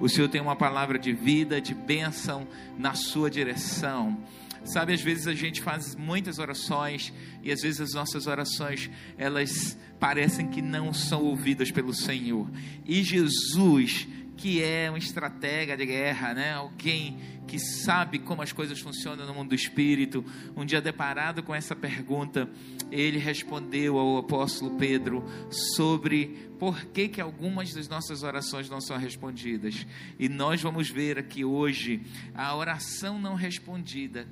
[0.00, 4.18] O Senhor tem uma palavra de vida, de bênção na sua direção.
[4.64, 9.76] Sabe, às vezes a gente faz muitas orações e às vezes as nossas orações, elas
[9.98, 12.48] parecem que não são ouvidas pelo Senhor.
[12.86, 14.08] E Jesus,
[14.40, 16.54] que é um estratega de guerra, né?
[16.54, 20.24] Alguém que sabe como as coisas funcionam no mundo do espírito,
[20.56, 22.48] um dia deparado com essa pergunta,
[22.90, 25.22] ele respondeu ao apóstolo Pedro
[25.76, 29.86] sobre por que, que algumas das nossas orações não são respondidas.
[30.18, 32.00] E nós vamos ver aqui hoje
[32.34, 34.26] a oração não respondida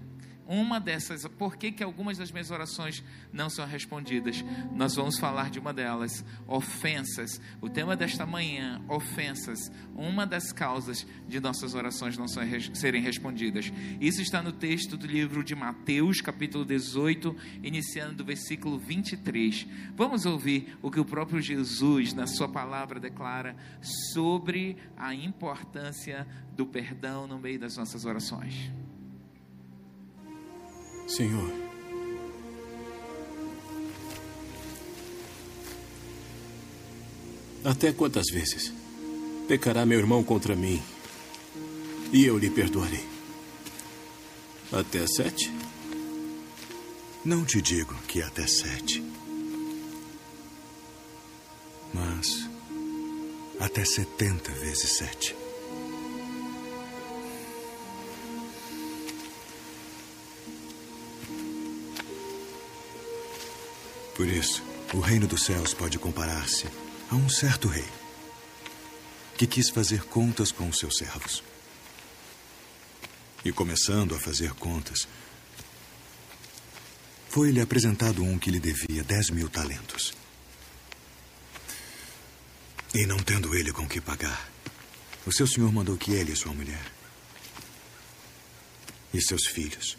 [0.48, 4.42] uma dessas, por que, que algumas das minhas orações não são respondidas?
[4.72, 7.38] Nós vamos falar de uma delas, ofensas.
[7.60, 13.70] O tema desta manhã, ofensas, uma das causas de nossas orações não serem respondidas.
[14.00, 19.66] Isso está no texto do livro de Mateus, capítulo 18, iniciando do versículo 23.
[19.94, 23.54] Vamos ouvir o que o próprio Jesus, na sua palavra, declara
[24.14, 26.26] sobre a importância
[26.56, 28.72] do perdão no meio das nossas orações.
[31.08, 31.50] Senhor,
[37.64, 38.72] até quantas vezes
[39.48, 40.82] pecará meu irmão contra mim
[42.12, 43.04] e eu lhe perdoarei?
[44.70, 45.50] Até sete?
[47.24, 49.02] Não te digo que até sete,
[51.92, 52.48] mas
[53.58, 55.34] até setenta vezes sete.
[64.18, 66.66] Por isso, o reino dos céus pode comparar-se
[67.08, 67.86] a um certo rei
[69.36, 71.40] que quis fazer contas com os seus servos.
[73.44, 75.06] E começando a fazer contas,
[77.28, 80.12] foi-lhe apresentado um que lhe devia dez mil talentos.
[82.92, 84.50] E não tendo ele com que pagar,
[85.24, 86.92] o seu senhor mandou que ele e sua mulher
[89.14, 89.96] e seus filhos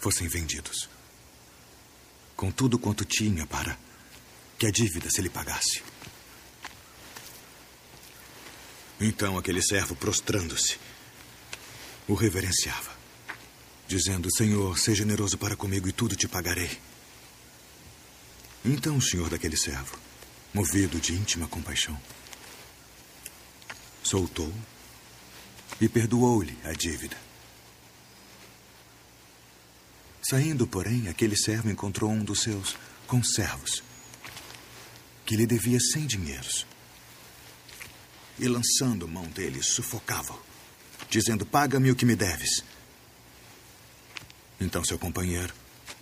[0.00, 0.93] fossem vendidos
[2.36, 3.78] com tudo quanto tinha para
[4.58, 5.82] que a dívida se lhe pagasse.
[9.00, 10.78] Então aquele servo, prostrando-se,
[12.06, 12.90] o reverenciava,
[13.86, 16.78] dizendo: Senhor, seja generoso para comigo e tudo te pagarei.
[18.64, 19.98] Então o senhor daquele servo,
[20.54, 22.00] movido de íntima compaixão,
[24.02, 24.52] soltou
[25.80, 27.16] e perdoou-lhe a dívida.
[30.26, 32.76] Saindo, porém, aquele servo encontrou um dos seus
[33.06, 33.82] conservos,
[35.26, 36.66] que lhe devia cem dinheiros.
[38.38, 40.40] E lançando mão dele, sufocava-o,
[41.10, 42.64] dizendo: Paga-me o que me deves.
[44.58, 45.52] Então seu companheiro,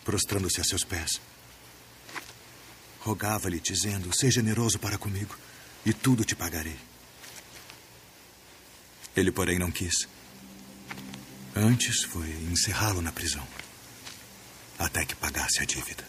[0.04, 1.20] prostrando-se a seus pés,
[3.00, 5.36] rogava-lhe, dizendo: Seja generoso para comigo,
[5.84, 6.78] e tudo te pagarei.
[9.16, 10.06] Ele, porém, não quis.
[11.56, 13.46] Antes foi encerrá-lo na prisão
[14.82, 16.04] até que pagasse a dívida.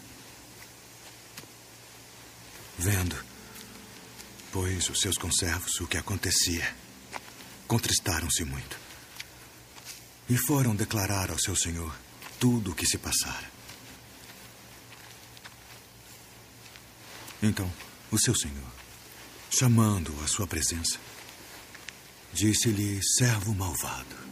[2.78, 3.16] Vendo,
[4.52, 6.74] pois, os seus conservos o que acontecia,
[7.66, 8.78] contristaram-se muito
[10.28, 11.94] e foram declarar ao seu senhor
[12.40, 13.52] tudo o que se passara.
[17.42, 17.70] Então,
[18.10, 18.72] o seu senhor,
[19.50, 20.98] chamando-o à sua presença,
[22.32, 24.23] disse-lhe: servo malvado.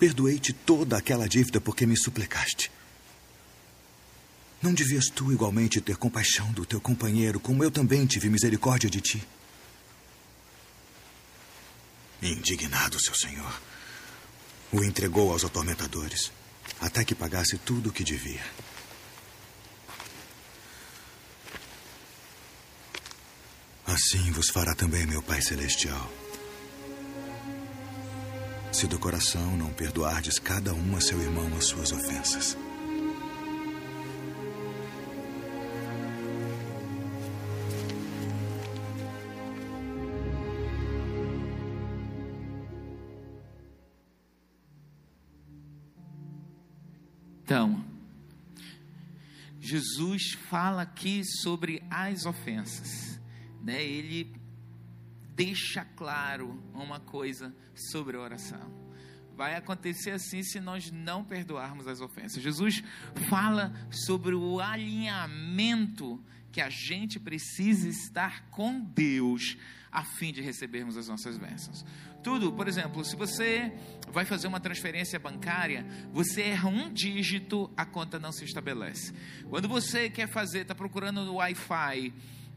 [0.00, 2.72] Perdoei-te toda aquela dívida porque me suplicaste.
[4.62, 8.98] Não devias tu igualmente ter compaixão do teu companheiro, como eu também tive misericórdia de
[9.02, 9.22] ti?
[12.22, 13.60] Indignado, seu senhor,
[14.72, 16.32] o entregou aos atormentadores,
[16.80, 18.44] até que pagasse tudo o que devia.
[23.86, 26.10] Assim vos fará também meu Pai Celestial
[28.72, 32.56] se do coração não perdoardes cada um a seu irmão as suas ofensas.
[47.42, 47.84] Então,
[49.58, 53.20] Jesus fala aqui sobre as ofensas,
[53.60, 53.82] né?
[53.82, 54.39] Ele
[55.40, 58.60] deixa claro uma coisa sobre a oração.
[59.34, 62.42] Vai acontecer assim se nós não perdoarmos as ofensas.
[62.42, 62.84] Jesus
[63.30, 66.22] fala sobre o alinhamento
[66.52, 69.56] que a gente precisa estar com Deus
[69.90, 71.86] a fim de recebermos as nossas bênçãos.
[72.22, 73.72] Tudo, por exemplo, se você
[74.12, 79.14] vai fazer uma transferência bancária, você erra um dígito, a conta não se estabelece.
[79.48, 82.12] Quando você quer fazer, está procurando no Wi-Fi,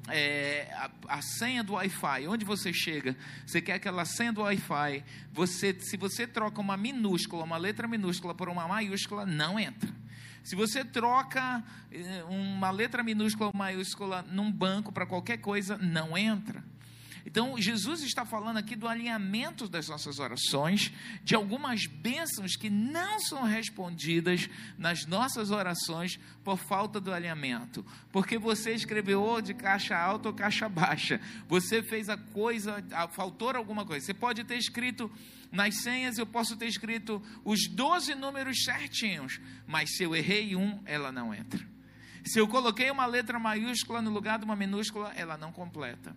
[0.10, 3.16] é, a, a, senha do Wi-Fi, onde você chega,
[3.46, 8.36] você quer aquela senha do Wi-Fi, você, se você troca uma minúscula, uma letra minúscula
[8.36, 9.90] por uma maiúscula, não entra.
[10.44, 16.18] Se você troca eh, uma letra minúscula ou maiúscula num banco para qualquer coisa, não
[16.18, 16.62] entra.
[17.26, 20.92] Então, Jesus está falando aqui do alinhamento das nossas orações,
[21.24, 27.86] de algumas bênçãos que não são respondidas nas nossas orações por falta do alinhamento.
[28.12, 31.22] Porque você escreveu ou de caixa alta ou caixa baixa.
[31.48, 34.06] Você fez a coisa, faltou alguma coisa.
[34.06, 35.10] Você pode ter escrito
[35.52, 40.82] nas senhas, eu posso ter escrito os 12 números certinhos, mas se eu errei um,
[40.86, 41.73] ela não entra.
[42.26, 46.16] Se eu coloquei uma letra maiúscula no lugar de uma minúscula, ela não completa.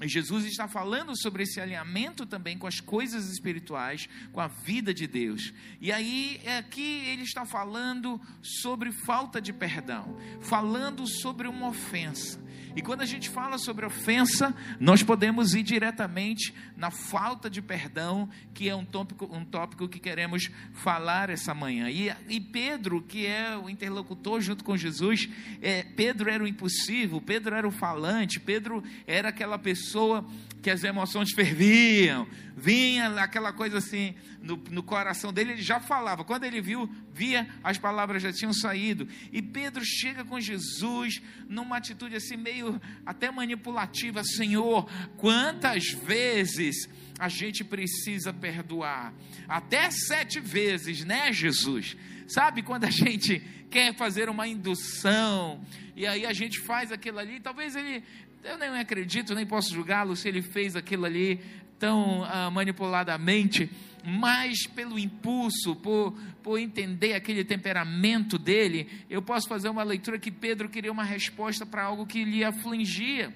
[0.00, 4.94] E Jesus está falando sobre esse alinhamento também com as coisas espirituais, com a vida
[4.94, 5.52] de Deus.
[5.80, 12.40] E aí, aqui ele está falando sobre falta de perdão, falando sobre uma ofensa.
[12.76, 18.28] E quando a gente fala sobre ofensa, nós podemos ir diretamente na falta de perdão,
[18.54, 21.90] que é um tópico, um tópico que queremos falar essa manhã.
[21.90, 25.28] E, e Pedro, que é o interlocutor junto com Jesus,
[25.60, 30.26] é, Pedro era o impossível, Pedro era o falante, Pedro era aquela pessoa
[30.62, 32.26] que as emoções ferviam,
[32.56, 36.24] vinha aquela coisa assim no, no, coração dele, ele já falava.
[36.24, 39.08] Quando ele viu, via, as palavras já tinham saído.
[39.32, 42.67] E Pedro chega com Jesus numa atitude assim, meio
[43.04, 46.88] até manipulativa: Senhor, quantas vezes
[47.18, 49.12] a gente precisa perdoar?
[49.48, 51.96] Até sete vezes, né, Jesus?
[52.26, 55.60] Sabe quando a gente quer fazer uma indução
[55.98, 58.04] e aí a gente faz aquilo ali, talvez ele
[58.44, 61.40] eu nem acredito, nem posso julgá-lo se ele fez aquilo ali
[61.78, 63.70] tão uh, manipuladamente,
[64.04, 66.12] mas pelo impulso, por,
[66.42, 71.64] por entender aquele temperamento dele, eu posso fazer uma leitura que Pedro queria uma resposta
[71.64, 73.32] para algo que lhe afligia.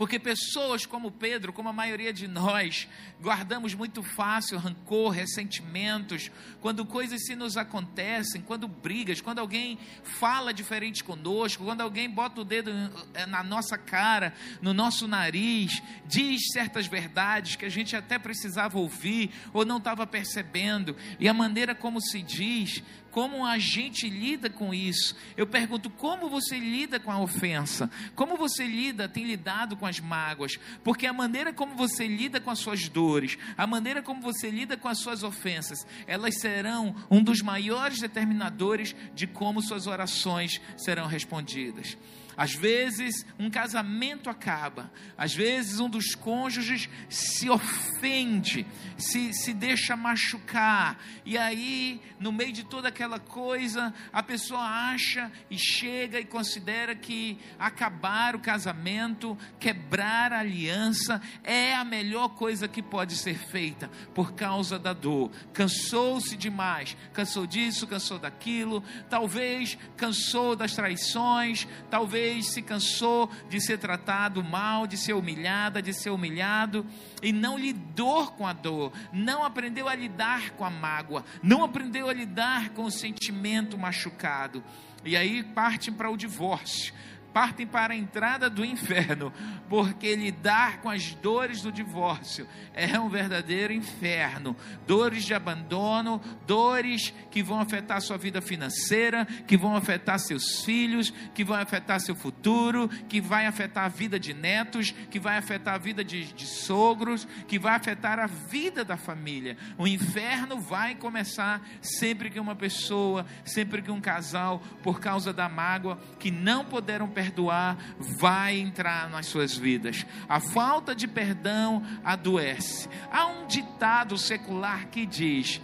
[0.00, 2.88] Porque pessoas como Pedro, como a maioria de nós,
[3.20, 6.30] guardamos muito fácil rancor, ressentimentos,
[6.62, 12.40] quando coisas se nos acontecem, quando brigas, quando alguém fala diferente conosco, quando alguém bota
[12.40, 12.70] o dedo
[13.12, 14.32] eh, na nossa cara,
[14.62, 20.06] no nosso nariz, diz certas verdades que a gente até precisava ouvir ou não estava
[20.06, 25.16] percebendo, e a maneira como se diz como a gente lida com isso.
[25.36, 30.00] Eu pergunto como você lida com a ofensa, como você lida, tem lidado com as
[30.00, 34.50] mágoas, porque a maneira como você lida com as suas dores, a maneira como você
[34.50, 40.60] lida com as suas ofensas, elas serão um dos maiores determinadores de como suas orações
[40.76, 41.96] serão respondidas.
[42.36, 48.66] Às vezes um casamento acaba, às vezes um dos cônjuges se ofende,
[48.96, 55.30] se, se deixa machucar, e aí, no meio de toda aquela coisa, a pessoa acha
[55.50, 62.68] e chega e considera que acabar o casamento, quebrar a aliança, é a melhor coisa
[62.68, 65.30] que pode ser feita por causa da dor.
[65.52, 73.78] Cansou-se demais, cansou disso, cansou daquilo, talvez cansou das traições, talvez se cansou de ser
[73.78, 76.86] tratado mal, de ser humilhada, de ser humilhado,
[77.22, 82.08] e não lidou com a dor, não aprendeu a lidar com a mágoa, não aprendeu
[82.08, 84.62] a lidar com o sentimento machucado.
[85.04, 86.92] E aí partem para o divórcio
[87.32, 89.32] partem para a entrada do inferno,
[89.68, 94.56] porque lidar com as dores do divórcio é um verdadeiro inferno.
[94.86, 101.12] Dores de abandono, dores que vão afetar sua vida financeira, que vão afetar seus filhos,
[101.34, 105.74] que vão afetar seu futuro, que vai afetar a vida de netos, que vai afetar
[105.74, 109.56] a vida de, de sogros, que vai afetar a vida da família.
[109.78, 115.48] O inferno vai começar sempre que uma pessoa, sempre que um casal, por causa da
[115.48, 117.76] mágoa, que não puderam perdoar
[118.18, 120.06] vai entrar nas suas vidas.
[120.26, 122.88] A falta de perdão adoece.
[123.12, 125.60] Há um ditado secular que diz: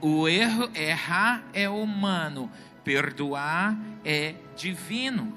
[0.00, 2.50] o erro, errar é humano,
[2.82, 5.32] perdoar é divino.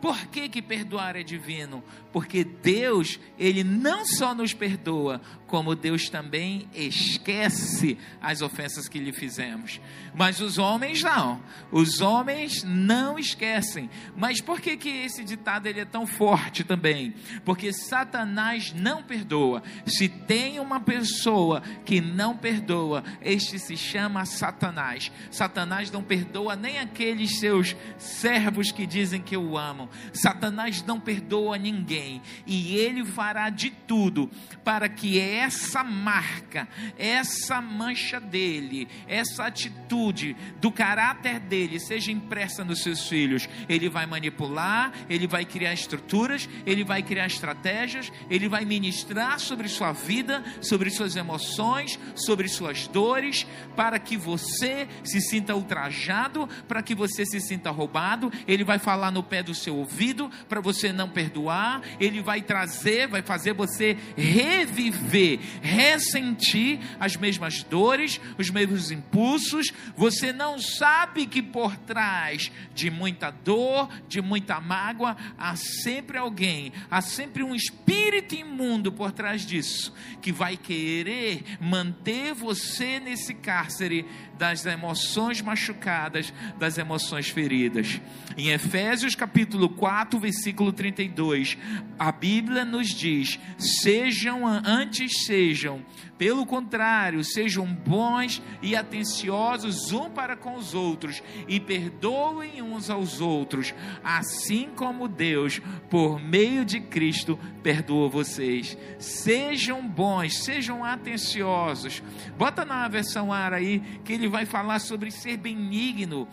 [0.00, 1.82] Por que, que perdoar é divino?
[2.12, 9.12] Porque Deus, Ele não só nos perdoa, como Deus também esquece as ofensas que lhe
[9.12, 9.80] fizemos.
[10.14, 11.42] Mas os homens não.
[11.70, 13.88] Os homens não esquecem.
[14.16, 17.14] Mas por que, que esse ditado ele é tão forte também?
[17.44, 19.62] Porque Satanás não perdoa.
[19.86, 25.10] Se tem uma pessoa que não perdoa, este se chama Satanás.
[25.30, 29.88] Satanás não perdoa nem aqueles seus servos que dizem que o amam.
[30.12, 32.01] Satanás não perdoa ninguém
[32.46, 34.30] e ele fará de tudo
[34.64, 36.68] para que essa marca,
[36.98, 43.48] essa mancha dele, essa atitude do caráter dele seja impressa nos seus filhos.
[43.68, 49.68] Ele vai manipular, ele vai criar estruturas, ele vai criar estratégias, ele vai ministrar sobre
[49.68, 56.82] sua vida, sobre suas emoções, sobre suas dores, para que você se sinta ultrajado, para
[56.82, 58.32] que você se sinta roubado.
[58.46, 61.82] Ele vai falar no pé do seu ouvido para você não perdoar.
[61.98, 69.72] Ele vai trazer, vai fazer você reviver, ressentir as mesmas dores, os mesmos impulsos.
[69.96, 76.72] Você não sabe que por trás de muita dor, de muita mágoa, há sempre alguém,
[76.90, 84.06] há sempre um espírito imundo por trás disso, que vai querer manter você nesse cárcere
[84.42, 88.00] das emoções machucadas, das emoções feridas.
[88.36, 91.56] Em Efésios capítulo 4, versículo 32,
[91.96, 95.80] a Bíblia nos diz: "Sejam antes sejam,
[96.22, 103.20] pelo contrário, sejam bons e atenciosos um para com os outros e perdoem uns aos
[103.20, 103.74] outros,
[104.04, 105.60] assim como Deus,
[105.90, 108.78] por meio de Cristo, perdoou vocês.
[109.00, 112.00] Sejam bons, sejam atenciosos.
[112.38, 116.28] Bota na versão ARA aí que ele vai falar sobre ser benigno,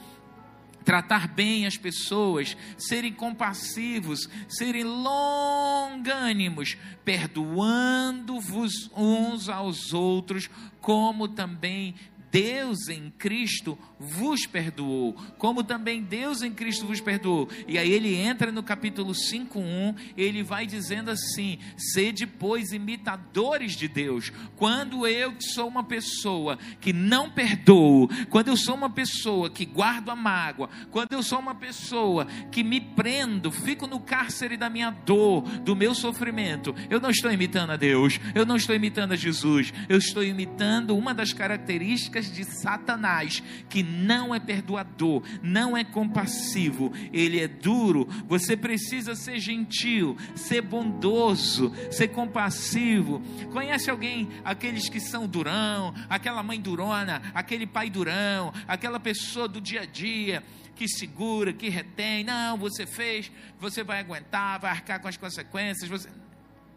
[0.89, 10.49] tratar bem as pessoas, serem compassivos, serem longânimos, perdoando-vos uns aos outros,
[10.81, 11.93] como também
[12.31, 17.49] Deus em Cristo vos perdoou, como também Deus em Cristo vos perdoou.
[17.67, 23.87] E aí ele entra no capítulo 5:1, ele vai dizendo assim: "Sede pois imitadores de
[23.87, 24.31] Deus".
[24.55, 30.09] Quando eu sou uma pessoa que não perdoo, quando eu sou uma pessoa que guardo
[30.09, 34.91] a mágoa, quando eu sou uma pessoa que me prendo, fico no cárcere da minha
[34.91, 39.15] dor, do meu sofrimento, eu não estou imitando a Deus, eu não estou imitando a
[39.15, 45.83] Jesus, eu estou imitando uma das características de Satanás, que não é perdoador, não é
[45.83, 48.07] compassivo, ele é duro.
[48.27, 53.21] Você precisa ser gentil, ser bondoso, ser compassivo.
[53.51, 59.61] Conhece alguém, aqueles que são durão, aquela mãe durona, aquele pai durão, aquela pessoa do
[59.61, 60.43] dia a dia
[60.75, 62.23] que segura, que retém.
[62.23, 65.89] Não, você fez, você vai aguentar, vai arcar com as consequências.
[65.89, 66.09] Você...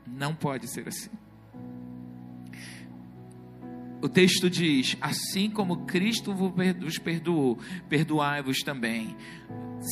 [0.04, 1.08] Não pode ser assim
[4.02, 9.16] o texto diz: assim como Cristo vos perdoou, perdoai-vos também.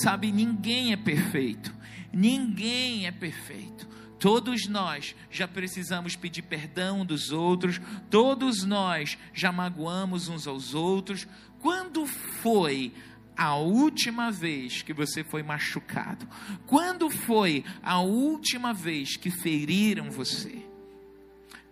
[0.03, 1.73] Sabe, ninguém é perfeito,
[2.13, 3.89] ninguém é perfeito.
[4.19, 11.27] Todos nós já precisamos pedir perdão dos outros, todos nós já magoamos uns aos outros.
[11.61, 12.93] Quando foi
[13.37, 16.29] a última vez que você foi machucado?
[16.67, 20.67] Quando foi a última vez que feriram você?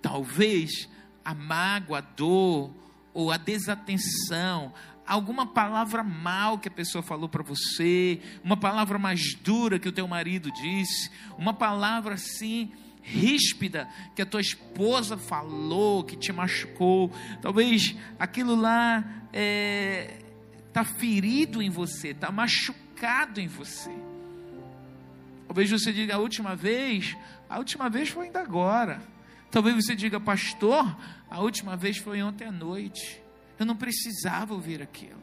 [0.01, 0.89] Talvez
[1.29, 2.73] a mágoa, a dor
[3.13, 4.73] ou a desatenção,
[5.07, 9.93] alguma palavra mal que a pessoa falou para você, uma palavra mais dura que o
[9.93, 17.13] teu marido disse, uma palavra assim ríspida que a tua esposa falou, que te machucou,
[17.43, 23.93] talvez aquilo lá está é, ferido em você, está machucado em você.
[25.47, 27.15] Talvez você diga a última vez,
[27.51, 29.03] a última vez foi ainda agora.
[29.51, 30.95] Talvez você diga, pastor,
[31.31, 33.23] a última vez foi ontem à noite.
[33.59, 35.21] Eu não precisava ouvir aquilo.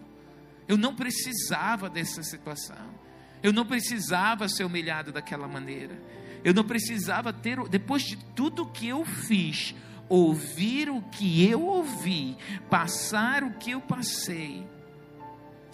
[0.67, 2.93] Eu não precisava dessa situação.
[3.41, 5.99] Eu não precisava ser humilhado daquela maneira.
[6.43, 9.73] Eu não precisava ter, depois de tudo que eu fiz,
[10.07, 12.37] ouvir o que eu ouvi,
[12.69, 14.67] passar o que eu passei.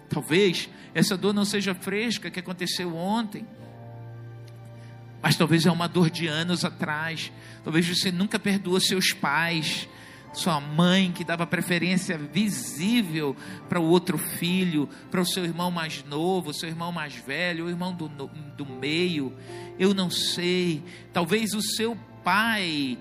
[0.09, 3.45] Talvez essa dor não seja fresca que aconteceu ontem
[5.21, 7.31] mas talvez é uma dor de anos atrás.
[7.63, 9.87] Talvez você nunca perdoou seus pais,
[10.33, 13.35] sua mãe que dava preferência visível
[13.67, 17.69] para o outro filho, para o seu irmão mais novo, seu irmão mais velho, o
[17.69, 19.33] irmão do, do meio.
[19.77, 20.83] Eu não sei.
[21.11, 22.97] Talvez o seu pai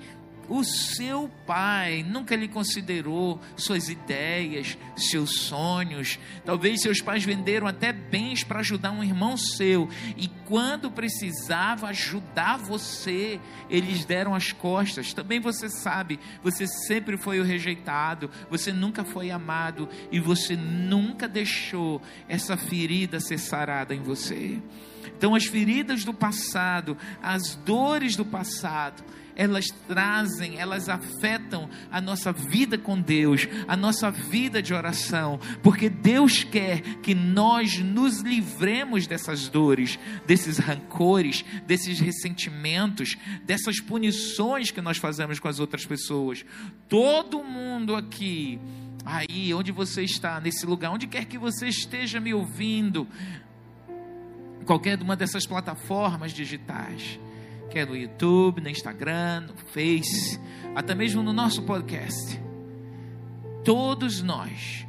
[0.51, 6.19] o seu pai nunca lhe considerou suas ideias, seus sonhos.
[6.45, 12.57] Talvez seus pais venderam até bens para ajudar um irmão seu, e quando precisava ajudar
[12.59, 13.41] você,
[13.71, 15.15] eles deram as costas.
[15.15, 21.29] Também você sabe, você sempre foi o rejeitado, você nunca foi amado e você nunca
[21.29, 24.61] deixou essa ferida ser sarada em você.
[25.17, 29.05] Então, as feridas do passado, as dores do passado,
[29.41, 35.89] elas trazem, elas afetam a nossa vida com Deus, a nossa vida de oração, porque
[35.89, 44.83] Deus quer que nós nos livremos dessas dores, desses rancores, desses ressentimentos, dessas punições que
[44.83, 46.45] nós fazemos com as outras pessoas.
[46.87, 48.61] Todo mundo aqui,
[49.07, 53.09] aí onde você está, nesse lugar, onde quer que você esteja me ouvindo,
[54.67, 57.19] qualquer uma dessas plataformas digitais
[57.71, 60.39] quer no YouTube, no Instagram, no Face,
[60.75, 62.41] até mesmo no nosso podcast.
[63.65, 64.85] Todos nós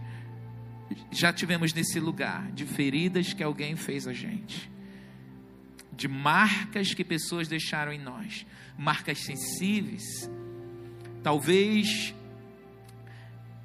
[1.12, 4.70] já tivemos nesse lugar de feridas que alguém fez a gente,
[5.94, 8.46] de marcas que pessoas deixaram em nós,
[8.78, 10.30] marcas sensíveis,
[11.22, 12.16] talvez,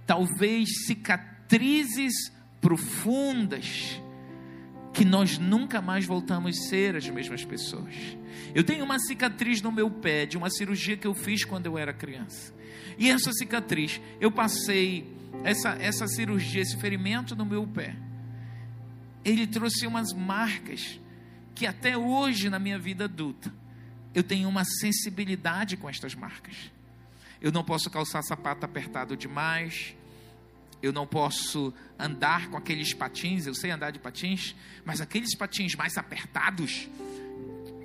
[0.07, 2.13] talvez cicatrizes
[2.61, 4.01] profundas
[4.93, 7.95] que nós nunca mais voltamos a ser as mesmas pessoas.
[8.55, 11.77] Eu tenho uma cicatriz no meu pé de uma cirurgia que eu fiz quando eu
[11.77, 12.55] era criança.
[12.99, 15.15] E essa cicatriz, eu passei
[15.45, 17.97] essa, essa cirurgia, esse ferimento no meu pé.
[19.25, 21.01] Ele trouxe umas marcas
[21.55, 23.53] que até hoje na minha vida adulta
[24.15, 26.71] eu tenho uma sensibilidade com estas marcas.
[27.41, 29.95] Eu não posso calçar sapato apertado demais.
[30.83, 35.75] Eu não posso andar com aqueles patins, eu sei andar de patins, mas aqueles patins
[35.75, 36.89] mais apertados,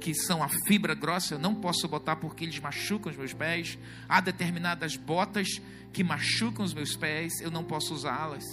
[0.01, 3.77] que são a fibra grossa, eu não posso botar porque eles machucam os meus pés.
[4.09, 5.61] Há determinadas botas
[5.93, 8.43] que machucam os meus pés, eu não posso usá-las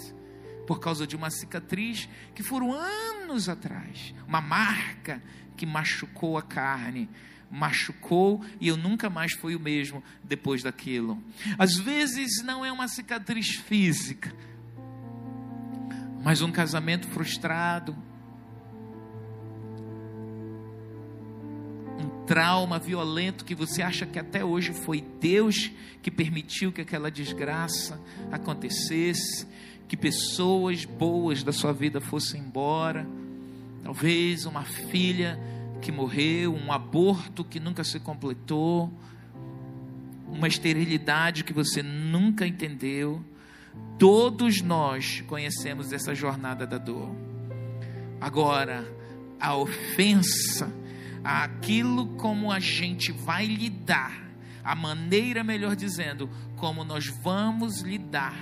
[0.67, 5.23] por causa de uma cicatriz que foram anos atrás, uma marca
[5.57, 7.09] que machucou a carne,
[7.51, 11.23] machucou e eu nunca mais fui o mesmo depois daquilo.
[11.59, 14.31] Às vezes não é uma cicatriz física,
[16.23, 17.97] mas um casamento frustrado,
[22.27, 25.71] trauma violento que você acha que até hoje foi Deus
[26.03, 28.01] que permitiu que aquela desgraça
[28.31, 29.47] acontecesse,
[29.89, 33.07] que pessoas boas da sua vida fossem embora,
[33.83, 35.41] talvez uma filha
[35.81, 38.93] que morreu, um aborto que nunca se completou,
[40.27, 43.25] uma esterilidade que você nunca entendeu.
[43.99, 47.11] Todos nós conhecemos essa jornada da dor.
[48.21, 48.85] Agora,
[49.41, 50.71] a ofensa
[51.29, 54.31] aquilo como a gente vai lidar,
[54.65, 58.35] a maneira, melhor dizendo, como nós vamos lidar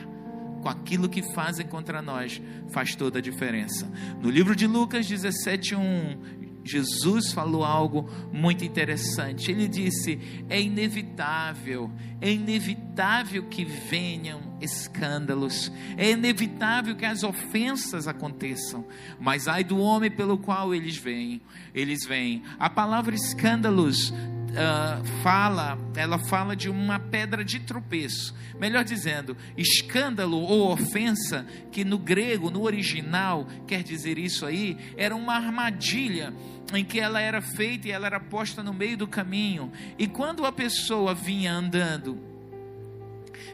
[0.63, 3.91] com aquilo que fazem contra nós, faz toda a diferença.
[4.23, 9.51] No livro de Lucas 17:1, Jesus falou algo muito interessante.
[9.51, 18.87] Ele disse: é inevitável, é inevitável que venham escândalos, é inevitável que as ofensas aconteçam,
[19.21, 21.41] mas ai do homem pelo qual eles vêm,
[21.75, 22.43] eles vêm.
[22.59, 24.13] A palavra escândalos
[24.57, 28.35] uh, fala, ela fala de uma pedra de tropeço.
[28.59, 35.15] Melhor dizendo, escândalo ou ofensa, que no grego, no original, quer dizer isso aí, era
[35.15, 36.33] uma armadilha
[36.75, 39.71] em que ela era feita e ela era posta no meio do caminho.
[39.99, 42.19] E quando a pessoa vinha andando,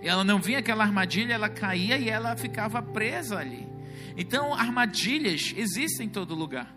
[0.00, 3.68] ela não vinha aquela armadilha, ela caía e ela ficava presa ali.
[4.16, 6.74] Então, armadilhas existem em todo lugar.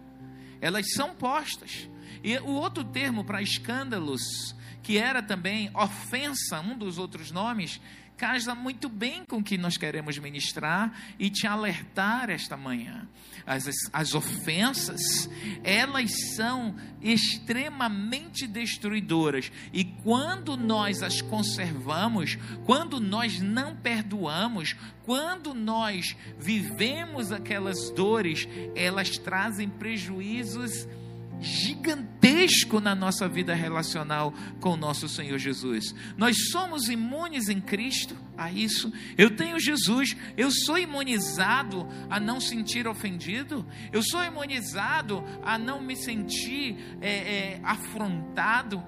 [0.62, 1.90] Elas são postas.
[2.24, 7.80] E o outro termo para escândalos, que era também ofensa, um dos outros nomes,
[8.16, 13.08] casa muito bem com o que nós queremos ministrar e te alertar esta manhã.
[13.46, 15.30] As, as ofensas,
[15.64, 26.16] elas são extremamente destruidoras, e quando nós as conservamos, quando nós não perdoamos, quando nós
[26.40, 30.88] vivemos aquelas dores, elas trazem prejuízos
[31.42, 35.94] gigantesco na nossa vida relacional com o nosso Senhor Jesus.
[36.18, 38.92] Nós somos imunes em Cristo a isso.
[39.18, 45.82] Eu tenho Jesus, eu sou imunizado a não sentir ofendido, eu sou imunizado a não
[45.82, 48.84] me sentir é, é, afrontado.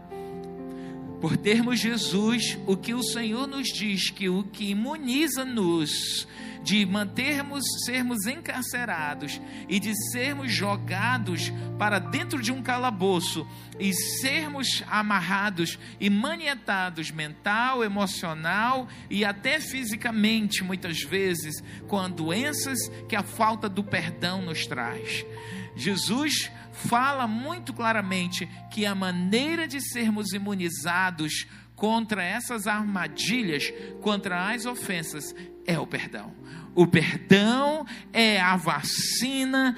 [1.21, 6.27] Por termos Jesus, o que o Senhor nos diz que o que imuniza-nos
[6.67, 11.49] de mantermos, sermos encarcerados e de sermos jogados
[11.79, 13.47] para dentro de um calabouço
[13.79, 22.77] e sermos amarrados e manietados mental, emocional e até fisicamente, muitas vezes, com doenças
[23.07, 25.25] que a falta do perdão nos traz.
[25.73, 34.65] Jesus fala muito claramente que a maneira de sermos imunizados contra essas armadilhas, contra as
[34.65, 35.33] ofensas,
[35.67, 36.33] é o perdão.
[36.73, 39.75] O perdão é a vacina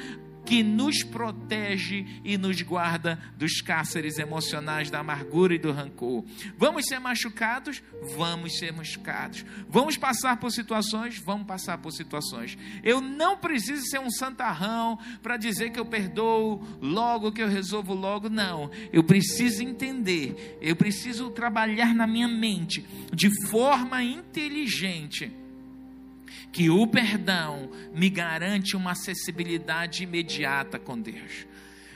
[0.49, 6.25] que nos protege e nos guarda dos cárceres emocionais da amargura e do rancor.
[6.58, 7.84] Vamos ser machucados?
[8.17, 9.45] Vamos ser machucados.
[9.69, 11.19] Vamos passar por situações?
[11.19, 12.58] Vamos passar por situações.
[12.84, 17.93] Eu não preciso ser um santarrão para dizer que eu perdoo logo, que eu resolvo
[17.93, 18.28] logo.
[18.28, 18.71] Não.
[18.91, 25.38] Eu preciso entender, eu preciso trabalhar na minha mente de forma inteligente
[26.52, 31.48] que o perdão me garante uma acessibilidade imediata com Deus.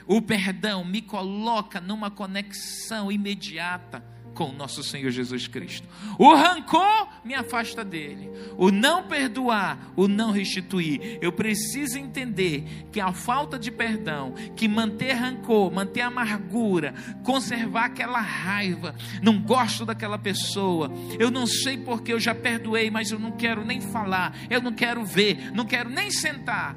[0.06, 5.88] O perdão me coloca numa conexão imediata com o nosso Senhor Jesus Cristo.
[6.18, 8.30] O rancor me afasta dele.
[8.58, 11.18] O não perdoar, o não restituir.
[11.20, 18.20] Eu preciso entender que a falta de perdão, que manter rancor, manter amargura, conservar aquela
[18.20, 23.32] raiva, não gosto daquela pessoa, eu não sei porque eu já perdoei, mas eu não
[23.32, 26.76] quero nem falar, eu não quero ver, não quero nem sentar.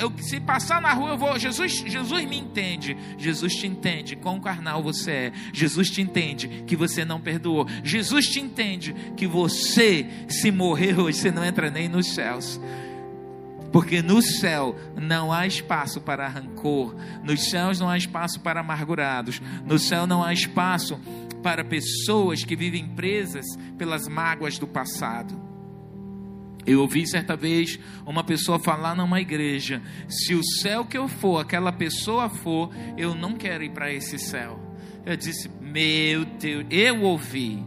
[0.00, 1.38] Eu, se passar na rua, eu vou.
[1.38, 2.96] Jesus, Jesus me entende.
[3.18, 4.16] Jesus te entende.
[4.16, 5.32] Quão carnal você é.
[5.52, 7.66] Jesus te entende que você não perdoou.
[7.84, 12.60] Jesus te entende que você, se morrer hoje, você não entra nem nos céus.
[13.72, 19.42] Porque no céu não há espaço para rancor, nos céus não há espaço para amargurados,
[19.64, 20.98] no céu não há espaço
[21.42, 23.44] para pessoas que vivem presas
[23.76, 25.48] pelas mágoas do passado.
[26.66, 31.40] Eu ouvi certa vez uma pessoa falar numa igreja: se o céu que eu for,
[31.40, 34.60] aquela pessoa for, eu não quero ir para esse céu.
[35.04, 37.64] Eu disse: meu Deus, eu ouvi.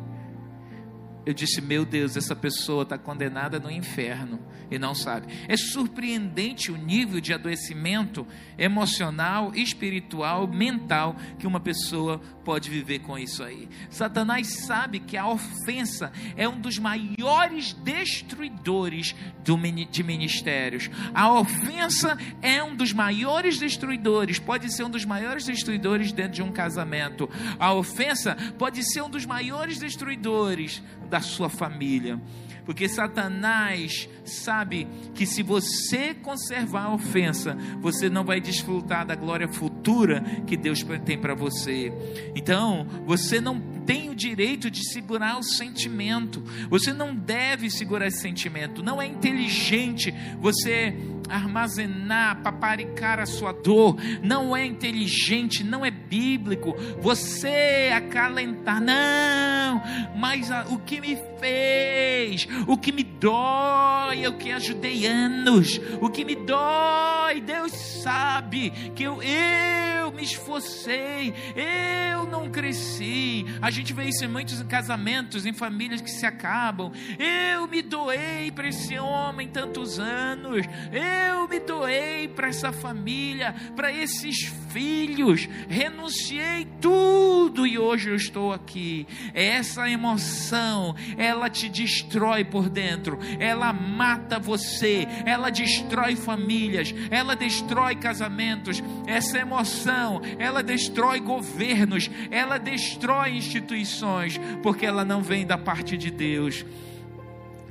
[1.26, 4.40] Eu disse: Meu Deus, essa pessoa está condenada no inferno
[4.72, 5.28] e não sabe.
[5.48, 8.26] É surpreendente o nível de adoecimento
[8.58, 13.70] emocional, espiritual, mental que uma pessoa pode viver com isso aí.
[13.90, 20.90] Satanás sabe que a ofensa é um dos maiores destruidores de ministérios.
[21.14, 26.44] A ofensa é um dos maiores destruidores, pode ser um dos maiores destruidores dentro de
[26.44, 27.30] um casamento.
[27.60, 32.20] A ofensa pode ser um dos maiores destruidores da sua família.
[32.66, 39.48] Porque Satanás sabe que se você conservar a ofensa, você não vai desfrutar da glória
[39.48, 41.92] futura que Deus tem para você.
[42.36, 46.44] Então, você não tem o direito de segurar o sentimento.
[46.70, 48.84] Você não deve segurar esse sentimento.
[48.84, 50.96] Não é inteligente você
[51.32, 53.98] armazenar, paparicar a sua dor.
[54.22, 56.76] Não é inteligente, não é bíblico.
[57.00, 59.82] Você acalentar, não.
[60.16, 65.80] Mas o que me fez, o que me dói, eu que ajudei anos.
[66.00, 73.46] O que me dói, Deus sabe que eu, eu me esforcei, eu não cresci.
[73.62, 76.92] A gente vê isso em muitos casamentos, em famílias que se acabam.
[77.18, 80.66] Eu me doei para esse homem tantos anos.
[80.92, 88.16] Eu eu me doei para essa família, para esses filhos, renunciei tudo e hoje eu
[88.16, 89.06] estou aqui.
[89.34, 97.96] Essa emoção, ela te destrói por dentro, ela mata você, ela destrói famílias, ela destrói
[97.96, 98.82] casamentos.
[99.06, 106.10] Essa emoção, ela destrói governos, ela destrói instituições, porque ela não vem da parte de
[106.10, 106.66] Deus.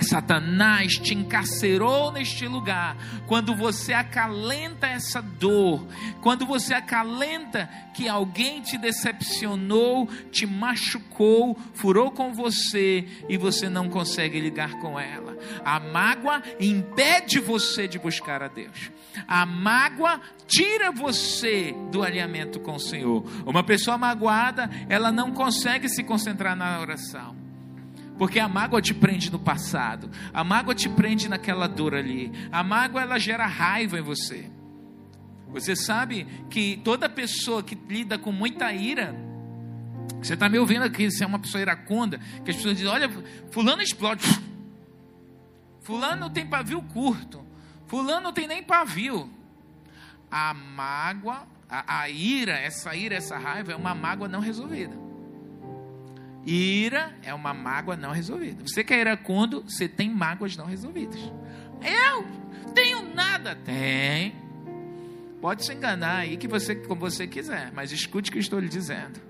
[0.05, 5.87] Satanás te encarcerou neste lugar, quando você acalenta essa dor,
[6.21, 13.89] quando você acalenta que alguém te decepcionou, te machucou, furou com você e você não
[13.89, 15.37] consegue ligar com ela.
[15.65, 18.91] A mágoa impede você de buscar a Deus.
[19.27, 23.25] A mágoa tira você do alinhamento com o Senhor.
[23.45, 27.50] Uma pessoa magoada, ela não consegue se concentrar na oração.
[28.21, 30.11] Porque a mágoa te prende no passado.
[30.31, 32.31] A mágoa te prende naquela dor ali.
[32.53, 34.51] A mágoa ela gera raiva em você.
[35.49, 39.17] Você sabe que toda pessoa que lida com muita ira,
[40.23, 43.09] você está me ouvindo aqui, você é uma pessoa iracunda, que as pessoas dizem: olha,
[43.51, 44.23] Fulano explode.
[45.81, 47.43] Fulano tem pavio curto.
[47.87, 49.31] Fulano não tem nem pavio.
[50.31, 55.09] A mágoa, a, a ira, essa ira, essa raiva é uma mágoa não resolvida.
[56.47, 58.63] Ira é uma mágoa não resolvida.
[58.67, 61.21] Você que é iracundo, você tem mágoas não resolvidas.
[61.83, 62.27] Eu
[62.73, 63.55] tenho nada.
[63.57, 64.35] Tem.
[65.41, 68.69] Pode se enganar aí que você, como você quiser, mas escute o que estou lhe
[68.69, 69.21] dizendo.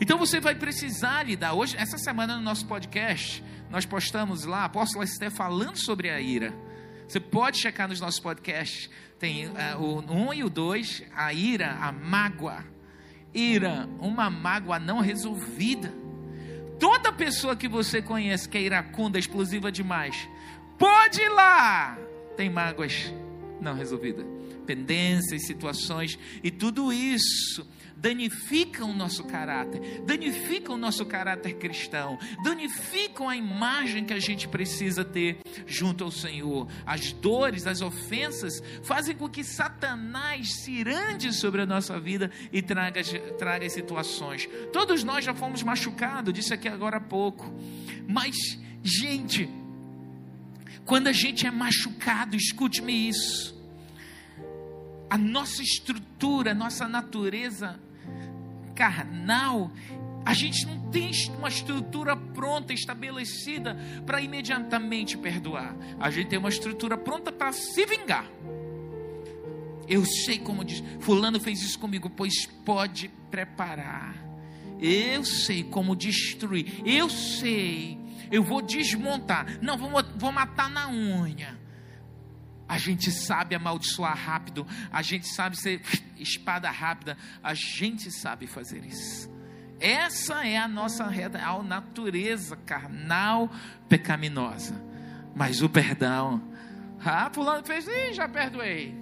[0.00, 1.54] Então você vai precisar lidar.
[1.54, 6.20] Hoje, essa semana no nosso podcast, nós postamos lá, a apóstola Esther falando sobre a
[6.20, 6.52] ira.
[7.06, 8.90] Você pode checar nos nossos podcasts.
[9.18, 12.73] Tem uh, o 1 um e o 2, a ira, a mágoa
[13.34, 15.92] ira, uma mágoa não resolvida.
[16.78, 20.28] Toda pessoa que você conhece que é iracunda, explosiva demais,
[20.78, 21.98] pode ir lá,
[22.36, 23.12] tem mágoas
[23.60, 24.24] não resolvidas.
[24.66, 27.66] pendências, situações, e tudo isso
[27.96, 34.46] danificam o nosso caráter, danificam o nosso caráter cristão, danificam a imagem que a gente
[34.46, 36.68] precisa ter junto ao Senhor.
[36.84, 42.60] As dores, as ofensas fazem com que Satanás se irande sobre a nossa vida e
[42.60, 43.02] traga,
[43.38, 44.48] traga situações.
[44.72, 47.52] Todos nós já fomos machucados, disse aqui agora há pouco.
[48.06, 48.36] Mas,
[48.82, 49.48] gente,
[50.84, 53.54] quando a gente é machucado, escute-me isso.
[55.08, 57.78] A nossa estrutura, a nossa natureza
[58.74, 59.70] carnal,
[60.24, 65.76] a gente não tem uma estrutura pronta, estabelecida para imediatamente perdoar.
[66.00, 68.26] A gente tem uma estrutura pronta para se vingar.
[69.86, 74.14] Eu sei como diz, fulano fez isso comigo, pois pode preparar.
[74.80, 76.82] Eu sei como destruir.
[76.84, 77.98] Eu sei.
[78.30, 79.58] Eu vou desmontar.
[79.60, 81.58] Não, vou, vou matar na unha.
[82.74, 85.80] A gente sabe amaldiçoar rápido, a gente sabe ser
[86.18, 89.32] espada rápida, a gente sabe fazer isso.
[89.78, 93.48] Essa é a nossa real natureza carnal
[93.88, 94.74] pecaminosa.
[95.36, 96.42] Mas o perdão,
[97.04, 98.92] ah, fulano fez, ih, já perdoei.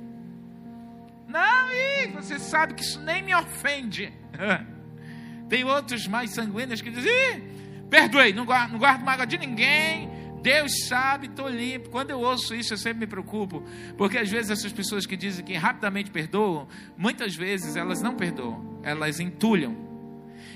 [1.27, 4.13] Não, ih, você sabe que isso nem me ofende.
[5.49, 10.11] Tem outros mais sanguíneos que dizem, ih, perdoei, não guardo, não guardo mágoa de ninguém,
[10.43, 11.89] Deus sabe, estou limpo.
[11.91, 13.63] Quando eu ouço isso, eu sempre me preocupo,
[13.97, 18.81] porque às vezes essas pessoas que dizem que rapidamente perdoam, muitas vezes elas não perdoam,
[18.83, 19.77] elas entulham.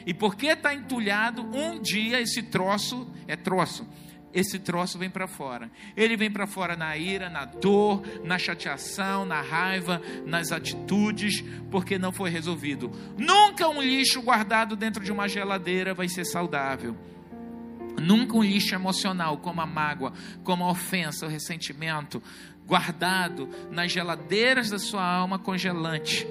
[0.04, 3.86] E porque está entulhado, um dia esse troço é troço.
[4.34, 5.70] Esse troço vem para fora.
[5.96, 11.98] Ele vem para fora na ira, na dor, na chateação, na raiva, nas atitudes, porque
[11.98, 12.92] não foi resolvido.
[13.16, 16.94] Nunca um lixo guardado dentro de uma geladeira vai ser saudável.
[18.00, 20.12] Nunca um lixo emocional, como a mágoa,
[20.44, 22.22] como a ofensa, o ressentimento,
[22.66, 26.26] guardado nas geladeiras da sua alma congelante,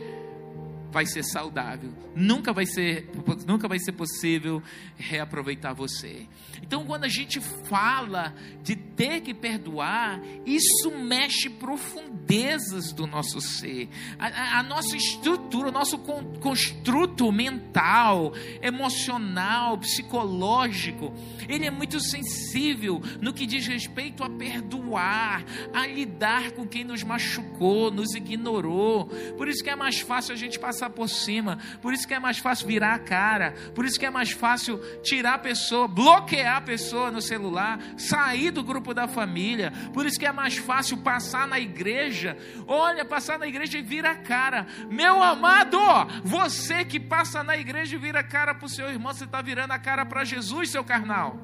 [0.91, 1.91] vai ser saudável.
[2.15, 3.09] Nunca vai ser,
[3.45, 4.61] nunca vai ser possível
[4.97, 6.27] reaproveitar você.
[6.61, 13.89] Então, quando a gente fala de ter que perdoar, isso mexe profundezas do nosso ser.
[14.17, 15.97] A, a, a nossa estrutura, o nosso
[16.39, 21.13] construto mental, emocional, psicológico,
[21.47, 27.03] ele é muito sensível no que diz respeito a perdoar, a lidar com quem nos
[27.03, 29.05] machucou, nos ignorou.
[29.37, 32.19] Por isso que é mais fácil a gente passar por cima, por isso que é
[32.19, 36.54] mais fácil virar a cara, por isso que é mais fácil tirar a pessoa, bloquear
[36.57, 39.71] a pessoa no celular, sair do grupo da família.
[39.93, 42.37] Por isso que é mais fácil passar na igreja.
[42.67, 44.67] Olha, passar na igreja e vira a cara.
[44.89, 45.77] Meu amado,
[46.23, 49.41] você que passa na igreja e vira a cara para o seu irmão, você está
[49.41, 51.39] virando a cara para Jesus, seu carnal.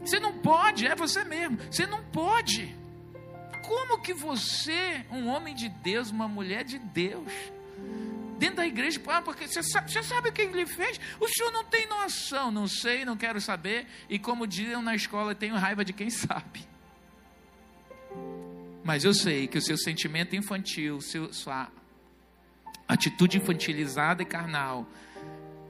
[0.00, 1.58] Você não pode, é você mesmo.
[1.70, 2.74] Você não pode.
[3.66, 7.30] Como que você, um homem de Deus, uma mulher de Deus,
[8.38, 11.00] dentro da igreja, ah, porque você sabe, você sabe o que ele fez?
[11.20, 13.86] O senhor não tem noção, não sei, não quero saber.
[14.08, 16.66] E como diziam na escola, tenho raiva de quem sabe.
[18.84, 21.68] Mas eu sei que o seu sentimento infantil, seu, sua
[22.86, 24.88] atitude infantilizada e carnal,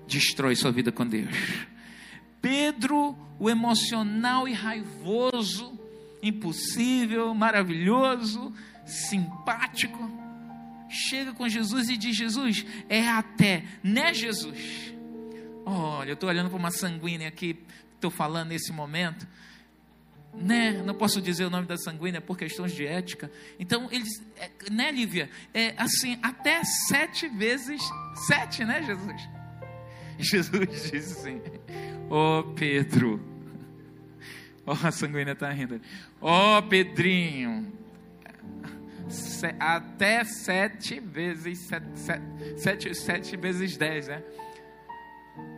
[0.06, 1.34] destrói sua vida com Deus.
[2.40, 5.76] Pedro, o emocional e raivoso,
[6.22, 8.54] impossível, maravilhoso,
[8.86, 10.27] simpático,
[10.88, 14.92] chega com Jesus e diz: Jesus, é até, né, Jesus?
[15.64, 17.58] Olha, eu estou olhando para uma sanguínea aqui,
[17.94, 19.26] estou falando nesse momento.
[20.34, 23.30] Né, não posso dizer o nome da sanguínea por questões de ética.
[23.58, 25.28] Então, eles, é, né, Lívia?
[25.52, 27.80] É assim, até sete vezes,
[28.26, 29.28] sete, né, Jesus?
[30.18, 31.42] Jesus disse assim:
[32.10, 33.20] Ô oh, Pedro,
[34.66, 35.80] ó, oh, a sanguínea está rindo.
[36.20, 37.72] Ó oh, Pedrinho,
[39.58, 41.86] até sete vezes sete,
[42.56, 44.22] sete, sete vezes dez, né?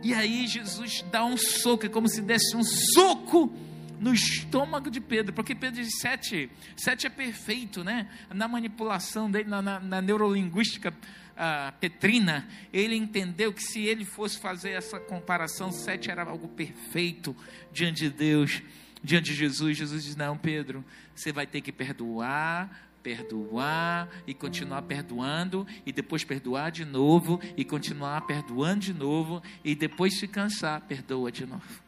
[0.03, 3.53] E aí Jesus dá um soco, é como se desse um soco
[3.99, 8.09] no estômago de Pedro, porque Pedro diz sete, sete é perfeito, né?
[8.33, 14.39] Na manipulação dele, na, na, na neurolinguística uh, petrina, ele entendeu que se ele fosse
[14.39, 17.35] fazer essa comparação, sete era algo perfeito
[17.71, 18.63] diante de Deus,
[19.03, 19.77] diante de Jesus.
[19.77, 20.83] Jesus diz: Não, Pedro,
[21.15, 27.65] você vai ter que perdoar, perdoar e continuar perdoando, e depois perdoar de novo, e
[27.65, 31.81] continuar perdoando de novo, e depois se cansar, perdoa de novo.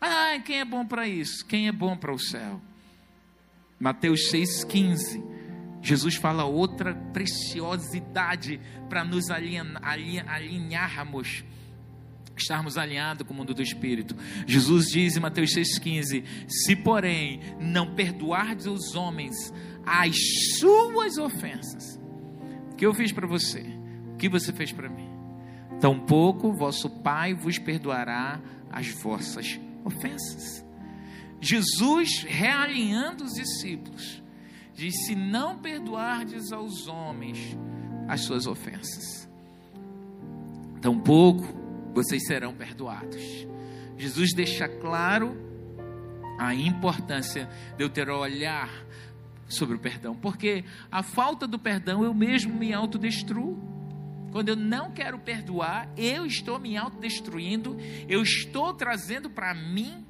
[0.00, 1.44] Ah, quem é bom para isso?
[1.46, 2.60] Quem é bom para o céu?
[3.80, 5.22] Mateus 6,15.
[5.82, 11.44] Jesus fala outra preciosidade para nos alinharmos.
[12.36, 14.16] Estarmos alinhados com o mundo do Espírito.
[14.46, 19.52] Jesus diz em Mateus 6,15: Se, porém, não perdoardes os homens
[19.86, 20.16] as
[20.58, 22.00] suas ofensas,
[22.72, 23.60] o que eu fiz para você?
[24.14, 25.08] O que você fez para mim?
[25.80, 30.64] Tampouco vosso Pai vos perdoará as vossas ofensas.
[31.40, 34.22] Jesus, realinhando os discípulos,
[34.74, 37.56] diz: Se não perdoardes aos homens
[38.08, 39.28] as suas ofensas,
[40.80, 41.63] tampouco
[41.94, 43.46] vocês serão perdoados.
[43.96, 45.36] Jesus deixa claro
[46.38, 48.68] a importância de eu ter olhar
[49.46, 53.72] sobre o perdão, porque a falta do perdão eu mesmo me autodestruo.
[54.32, 57.76] Quando eu não quero perdoar, eu estou me autodestruindo,
[58.08, 60.04] eu estou trazendo para mim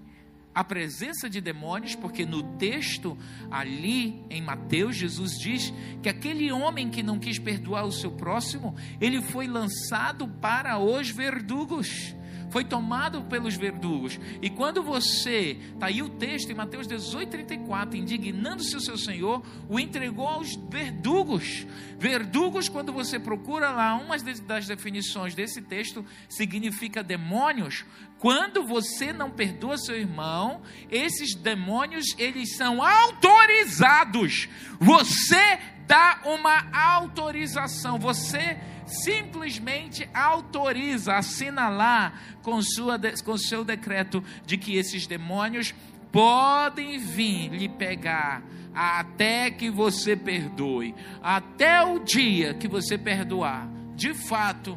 [0.55, 3.19] a presença de demônios, porque no texto
[3.51, 8.75] ali em Mateus, Jesus diz que aquele homem que não quis perdoar o seu próximo,
[9.01, 12.15] ele foi lançado para os verdugos
[12.55, 14.17] foi tomado pelos verdugos.
[14.41, 19.45] E quando você, está aí o texto em Mateus 18, 34, indignando-se o seu Senhor,
[19.69, 21.67] o entregou aos verdugos.
[21.99, 27.85] Verdugos, quando você procura lá, uma das definições desse texto significa demônios.
[28.21, 34.49] Quando você não perdoa seu irmão, esses demônios, eles são autorizados.
[34.79, 37.99] Você dá uma autorização.
[37.99, 45.75] Você simplesmente autoriza, assina lá com, sua, com seu decreto de que esses demônios
[46.13, 48.43] podem vir lhe pegar
[48.75, 53.69] até que você perdoe, até o dia que você perdoar.
[53.95, 54.77] De fato,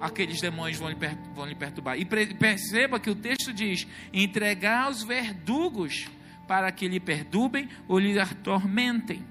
[0.00, 0.96] aqueles demônios vão lhe,
[1.34, 1.98] vão lhe perturbar.
[1.98, 6.06] E perceba que o texto diz: entregar os verdugos
[6.46, 9.24] para que lhe perturbem ou lhe atormentem.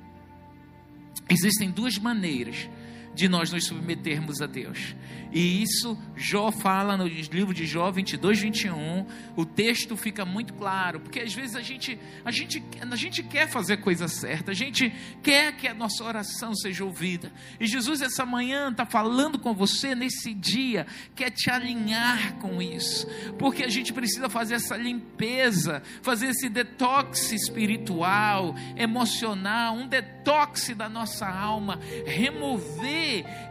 [1.29, 2.69] Existem duas maneiras
[3.13, 4.95] de nós nos submetermos a Deus.
[5.33, 9.05] E isso Jó fala no livro de Jó 22, 21.
[9.35, 13.49] O texto fica muito claro, porque às vezes a gente, a gente, a gente quer
[13.49, 17.31] fazer a coisa certa, a gente quer que a nossa oração seja ouvida.
[17.59, 23.07] E Jesus, essa manhã, está falando com você nesse dia, quer te alinhar com isso,
[23.39, 30.87] porque a gente precisa fazer essa limpeza, fazer esse detox espiritual, emocional, um detox da
[30.87, 33.02] nossa alma, remover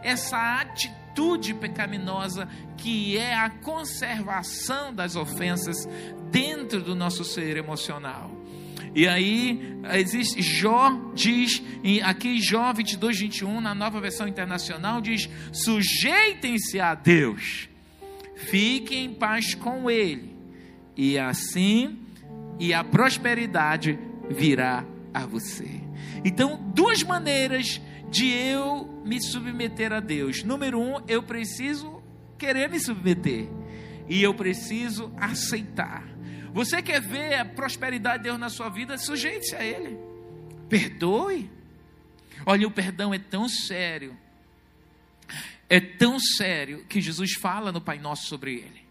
[0.03, 5.87] essa atitude pecaminosa que é a conservação das ofensas
[6.31, 8.31] dentro do nosso ser emocional.
[8.95, 11.63] E aí, existe, Jó diz,
[12.03, 17.67] aqui Jó 22, 21, na nova versão internacional, diz: sujeitem-se a Deus,
[18.35, 20.35] fiquem em paz com Ele,
[20.95, 21.99] e assim,
[22.59, 23.97] e a prosperidade
[24.29, 25.81] virá a você.
[26.23, 27.81] Então, duas maneiras
[28.13, 30.43] de eu me submeter a Deus.
[30.43, 32.01] Número um, eu preciso
[32.37, 33.49] querer me submeter.
[34.07, 36.07] E eu preciso aceitar.
[36.53, 38.99] Você quer ver a prosperidade de Deus na sua vida?
[38.99, 39.97] Sujeite-se a Ele.
[40.69, 41.49] Perdoe.
[42.45, 44.15] Olha, o perdão é tão sério.
[45.67, 48.83] É tão sério que Jesus fala no Pai Nosso sobre ele.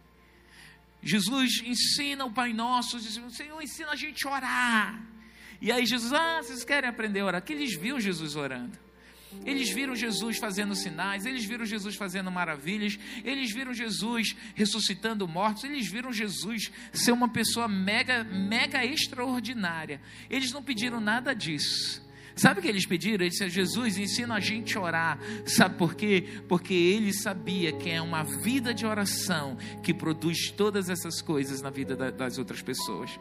[1.01, 5.03] Jesus ensina o Pai Nosso, diz, Senhor, ensina a gente a orar.
[5.61, 7.43] E aí Jesus, ah, vocês querem aprender a orar?
[7.43, 8.77] Que eles viam Jesus orando.
[9.45, 15.65] Eles viram Jesus fazendo sinais, eles viram Jesus fazendo maravilhas, eles viram Jesus ressuscitando mortos,
[15.65, 20.01] eles viram Jesus ser uma pessoa mega, mega extraordinária.
[20.31, 22.03] Eles não pediram nada disso.
[22.35, 23.25] Sabe o que eles pediram?
[23.25, 25.19] Eles disseram: Jesus, ensina a gente a orar.
[25.45, 26.27] Sabe por quê?
[26.49, 31.71] Porque ele sabia que é uma vida de oração que produz todas essas coisas na
[31.71, 33.19] vida das outras pessoas.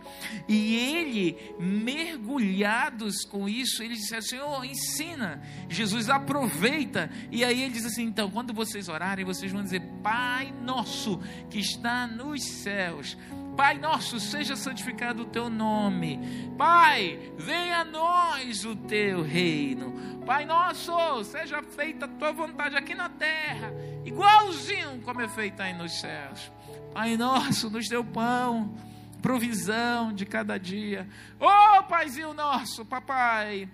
[0.48, 5.42] E ele, mergulhados com isso, ele disse: Senhor, ensina.
[5.70, 7.10] Jesus aproveita.
[7.32, 11.20] E aí ele diz assim: então, quando vocês orarem, vocês vão dizer: Pai nosso
[11.50, 13.18] que está nos céus
[13.56, 16.20] Pai nosso, seja santificado o teu nome.
[16.58, 20.22] Pai, venha a nós o teu reino.
[20.26, 23.74] Pai nosso, seja feita a tua vontade aqui na terra,
[24.06, 26.52] igualzinho como é feita aí nos céus.
[26.94, 28.76] Pai nosso, nos deu pão,
[29.22, 31.08] provisão de cada dia.
[31.40, 33.68] Oh, Paizinho nosso, papai,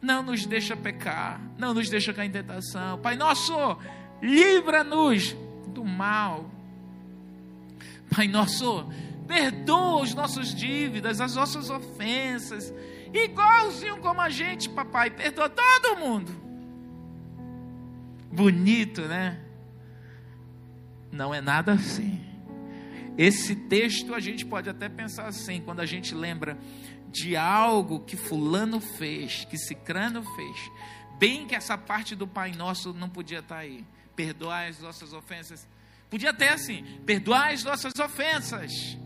[0.00, 2.98] não nos deixa pecar, não nos deixa cair em tentação.
[2.98, 3.54] Pai nosso,
[4.22, 5.34] livra-nos
[5.68, 6.50] do mal.
[8.14, 8.88] Pai nosso,
[9.26, 12.72] perdoa os nossos dívidas, as nossas ofensas,
[13.12, 16.32] igualzinho como a gente, papai, perdoa todo mundo.
[18.32, 19.40] Bonito, né?
[21.10, 22.20] Não é nada assim.
[23.16, 26.56] Esse texto a gente pode até pensar assim, quando a gente lembra
[27.10, 30.70] de algo que fulano fez, que cicrano fez.
[31.18, 33.84] Bem que essa parte do Pai Nosso não podia estar aí.
[34.14, 35.66] Perdoar as nossas ofensas
[36.10, 38.96] Podia ter assim: perdoai as nossas ofensas,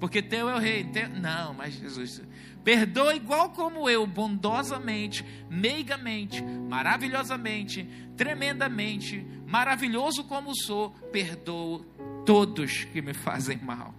[0.00, 0.84] porque teu é o rei.
[0.84, 1.08] Teu...
[1.08, 2.22] Não, mas Jesus,
[2.64, 11.84] perdoa igual como eu, bondosamente, meigamente, maravilhosamente, tremendamente, maravilhoso como sou, perdoo
[12.24, 13.94] todos que me fazem mal.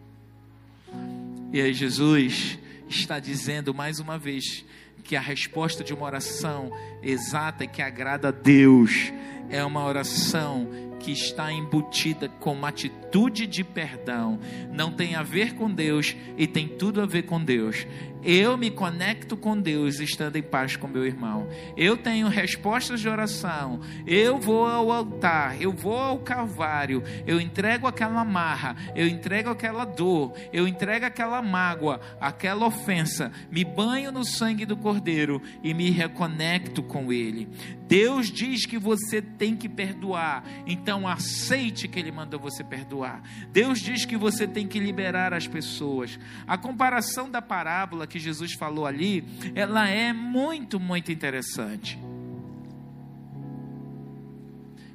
[1.51, 4.65] E aí, Jesus está dizendo mais uma vez
[5.03, 6.71] que a resposta de uma oração
[7.01, 9.11] exata e que agrada a Deus
[9.49, 14.39] é uma oração que está embutida com uma atitude de perdão.
[14.71, 17.87] Não tem a ver com Deus e tem tudo a ver com Deus.
[18.21, 21.47] Eu me conecto com Deus estando em paz com meu irmão.
[21.77, 23.79] Eu tenho respostas de oração.
[24.05, 29.85] Eu vou ao altar, eu vou ao Calvário, eu entrego aquela marra, eu entrego aquela
[29.85, 35.89] dor, eu entrego aquela mágoa, aquela ofensa, me banho no sangue do Cordeiro e me
[35.89, 37.47] reconecto com Ele.
[37.87, 43.21] Deus diz que você tem que perdoar, então aceite que Ele mandou você perdoar.
[43.51, 46.19] Deus diz que você tem que liberar as pessoas.
[46.47, 49.23] A comparação da parábola que Jesus falou ali,
[49.55, 51.99] ela é muito, muito interessante.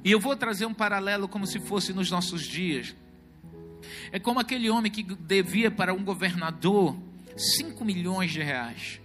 [0.03, 2.95] E eu vou trazer um paralelo como se fosse nos nossos dias.
[4.11, 6.95] É como aquele homem que devia para um governador
[7.35, 9.01] 5 milhões de reais.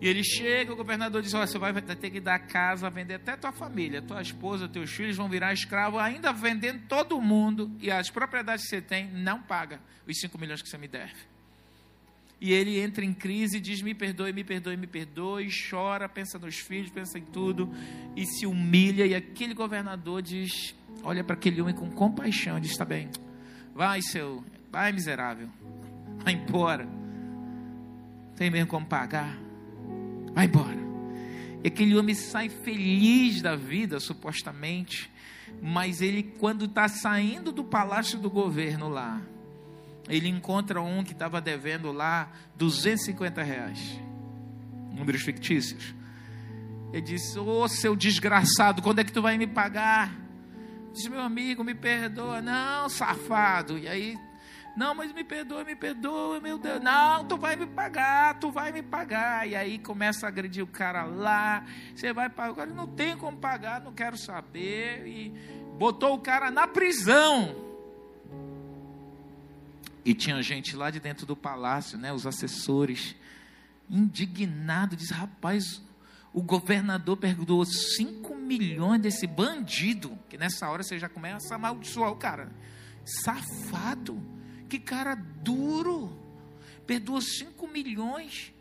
[0.00, 3.36] E ele chega, o governador diz: Olha, você vai ter que dar casa, vender até
[3.36, 8.10] tua família, tua esposa, teus filhos vão virar escravo, ainda vendendo todo mundo, e as
[8.10, 11.14] propriedades que você tem, não paga os 5 milhões que você me deve.
[12.40, 16.56] E ele entra em crise diz: Me perdoe, me perdoe, me perdoe, chora, pensa nos
[16.56, 17.72] filhos, pensa em tudo,
[18.16, 19.06] e se humilha.
[19.06, 23.08] E aquele governador diz: Olha para aquele homem com compaixão, diz: Está bem,
[23.74, 25.48] vai, seu, vai, miserável,
[26.22, 26.86] vai embora.
[28.36, 29.43] Tem mesmo como pagar?
[30.34, 30.76] Vai embora.
[31.62, 35.10] E aquele homem sai feliz da vida, supostamente,
[35.62, 39.22] mas ele, quando está saindo do palácio do governo lá,
[40.08, 43.98] ele encontra um que estava devendo lá 250 reais.
[44.92, 45.94] Números fictícios.
[46.92, 50.14] Ele disse: Ô oh, seu desgraçado, quando é que tu vai me pagar?
[50.92, 52.42] Diz: Meu amigo, me perdoa.
[52.42, 53.78] Não, safado.
[53.78, 54.16] E aí,
[54.76, 56.82] não, mas me perdoa, me perdoa, meu Deus.
[56.82, 59.48] Não, tu vai me pagar, tu vai me pagar.
[59.48, 61.64] E aí começa a agredir o cara lá.
[61.94, 62.66] Você vai pagar.
[62.66, 65.06] Não tem como pagar, não quero saber.
[65.06, 65.30] E
[65.78, 67.54] botou o cara na prisão.
[70.04, 73.14] E tinha gente lá de dentro do palácio, né, os assessores,
[73.88, 75.80] indignado, diz: rapaz,
[76.32, 82.10] o governador perdoou 5 milhões desse bandido, que nessa hora você já começa a amaldiçoar
[82.10, 82.50] o cara.
[83.04, 84.20] Safado,
[84.68, 86.16] que cara duro,
[86.86, 88.52] perdoou 5 milhões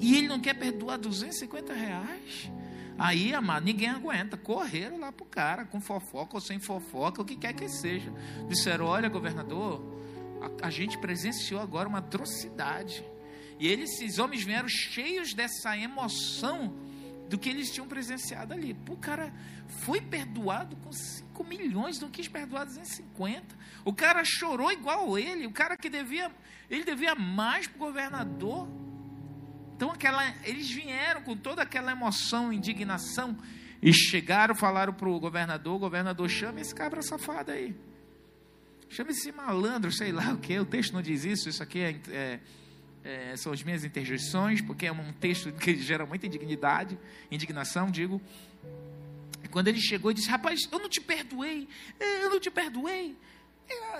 [0.00, 2.50] e ele não quer perdoar 250 reais.
[2.98, 4.36] Aí, amado, ninguém aguenta.
[4.36, 8.12] Correram lá para o cara, com fofoca ou sem fofoca, o que quer que seja.
[8.48, 9.82] Disseram: Olha, governador,
[10.40, 13.04] a, a gente presenciou agora uma atrocidade.
[13.58, 16.74] E eles, esses homens vieram cheios dessa emoção
[17.28, 18.76] do que eles tinham presenciado ali.
[18.88, 19.32] o cara
[19.84, 23.56] foi perdoado com 5 milhões, não quis perdoar 250.
[23.86, 26.28] O cara chorou igual ele, o cara que devia,
[26.68, 28.68] ele devia mais para o governador.
[29.76, 33.38] Então aquela, eles vieram com toda aquela emoção, indignação,
[33.80, 37.76] e chegaram, falaram para o governador, governador chama esse cabra safado aí.
[38.88, 40.58] Chame-se malandro, sei lá o que.
[40.58, 41.48] O texto não diz isso.
[41.48, 42.40] Isso aqui é, é,
[43.04, 46.98] é, são as minhas interjeições, porque é um texto que gera muita indignidade,
[47.30, 48.20] indignação, digo.
[49.52, 51.68] Quando ele chegou e disse: Rapaz, eu não te perdoei,
[52.00, 53.16] eu não te perdoei.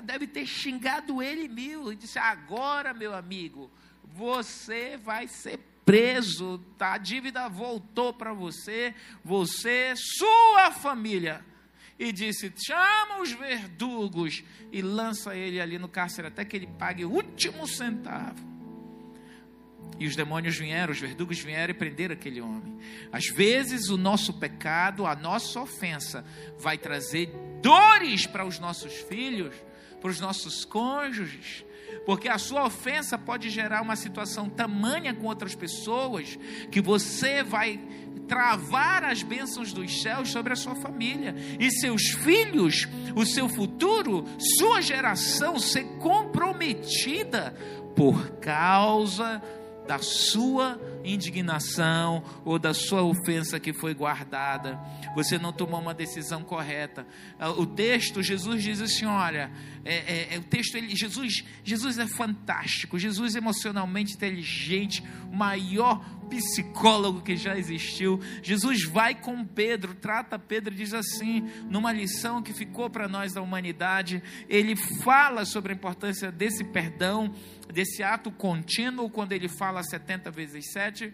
[0.03, 1.93] Deve ter xingado ele mil.
[1.93, 3.71] E disse: Agora, meu amigo,
[4.05, 6.59] você vai ser preso.
[6.77, 6.95] Tá?
[6.95, 8.95] A dívida voltou para você,
[9.25, 11.45] você, sua família
[11.99, 17.05] e disse: chama os verdugos e lança ele ali no cárcere até que ele pague
[17.05, 18.57] o último centavo.
[19.99, 22.79] E os demônios vieram, os verdugos vieram e prenderam aquele homem.
[23.11, 26.25] Às vezes o nosso pecado, a nossa ofensa,
[26.59, 27.33] vai trazer
[27.67, 29.53] dores para os nossos filhos,
[30.01, 31.65] para os nossos cônjuges,
[32.05, 36.39] porque a sua ofensa pode gerar uma situação tamanha com outras pessoas
[36.71, 37.81] que você vai
[38.29, 42.87] travar as bênçãos dos céus sobre a sua família e seus filhos,
[43.17, 44.25] o seu futuro,
[44.59, 47.53] sua geração ser comprometida
[47.97, 49.43] por causa
[49.89, 54.79] da sua indignação ou da sua ofensa que foi guardada.
[55.15, 57.07] Você não tomou uma decisão correta.
[57.39, 59.51] Ah, o texto, Jesus diz assim: olha,
[59.85, 65.03] é, é, é, o texto, ele, Jesus, Jesus é fantástico, Jesus é emocionalmente inteligente,
[65.33, 68.21] maior psicólogo que já existiu.
[68.43, 73.33] Jesus vai com Pedro, trata Pedro e diz assim, numa lição que ficou para nós
[73.33, 77.33] da humanidade, ele fala sobre a importância desse perdão,
[77.73, 81.13] desse ato contínuo, quando ele fala 70 vezes 7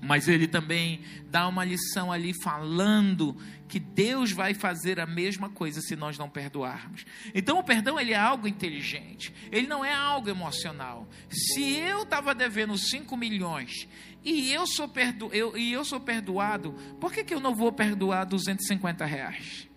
[0.00, 3.36] mas ele também dá uma lição ali falando
[3.68, 7.04] que Deus vai fazer a mesma coisa se nós não perdoarmos.
[7.34, 11.08] Então o perdão ele é algo inteligente, ele não é algo emocional.
[11.28, 13.88] Se eu estava devendo 5 milhões
[14.24, 17.72] e eu sou, perdo, eu, e eu sou perdoado, por que, que eu não vou
[17.72, 19.67] perdoar 250 reais?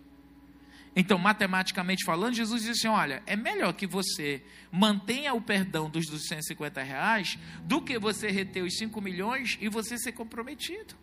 [0.95, 6.05] Então, matematicamente falando, Jesus disse assim: olha, é melhor que você mantenha o perdão dos
[6.07, 10.95] 250 reais do que você reter os 5 milhões e você ser comprometido.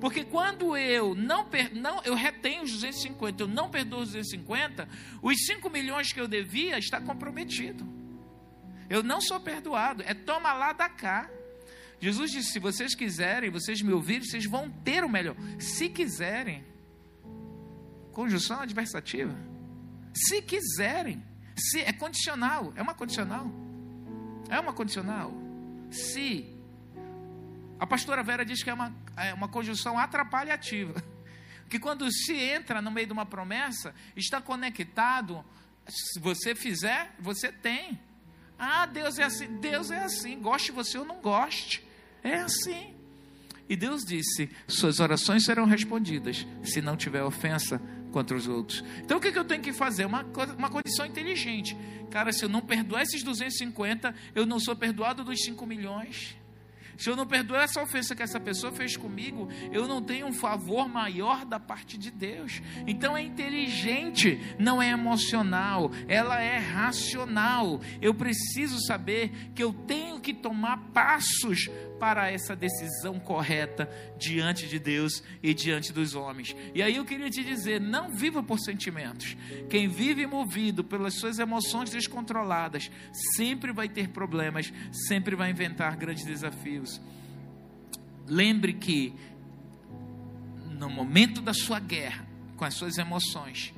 [0.00, 4.88] Porque quando eu não, não eu retenho os 250, eu não perdoo os 250,
[5.22, 7.86] os 5 milhões que eu devia está comprometido.
[8.88, 11.30] Eu não sou perdoado, é toma lá da cá.
[12.00, 15.36] Jesus disse: se vocês quiserem, vocês me ouvirem, vocês vão ter o melhor.
[15.58, 16.69] Se quiserem.
[18.12, 19.34] Conjunção adversativa.
[20.14, 21.22] Se quiserem.
[21.56, 23.50] Se é condicional, é uma condicional.
[24.48, 25.32] É uma condicional.
[25.90, 26.56] Se.
[27.78, 31.02] A pastora Vera diz que é uma, é uma conjunção atrapalhativa.
[31.68, 35.44] Que quando se entra no meio de uma promessa, está conectado.
[35.88, 37.96] Se você fizer, você tem.
[38.58, 39.46] Ah, Deus é assim.
[39.60, 40.40] Deus é assim.
[40.40, 41.86] Goste você ou não goste.
[42.24, 42.92] É assim.
[43.68, 46.44] E Deus disse: Suas orações serão respondidas.
[46.64, 47.80] Se não tiver ofensa,
[48.10, 48.84] contra os outros.
[49.02, 50.04] Então o que, que eu tenho que fazer?
[50.04, 50.24] Uma,
[50.56, 51.76] uma condição inteligente.
[52.10, 56.36] Cara, se eu não perdoar esses 250, eu não sou perdoado dos 5 milhões.
[57.00, 60.34] Se eu não perdoar essa ofensa que essa pessoa fez comigo, eu não tenho um
[60.34, 62.60] favor maior da parte de Deus.
[62.86, 67.80] Então é inteligente, não é emocional, ela é racional.
[68.02, 73.88] Eu preciso saber que eu tenho que tomar passos para essa decisão correta
[74.18, 76.56] diante de Deus e diante dos homens.
[76.74, 79.36] E aí eu queria te dizer: não viva por sentimentos.
[79.68, 82.90] Quem vive movido pelas suas emoções descontroladas
[83.36, 87.00] sempre vai ter problemas, sempre vai inventar grandes desafios.
[88.26, 89.14] Lembre que
[90.70, 92.26] no momento da sua guerra
[92.56, 93.72] com as suas emoções,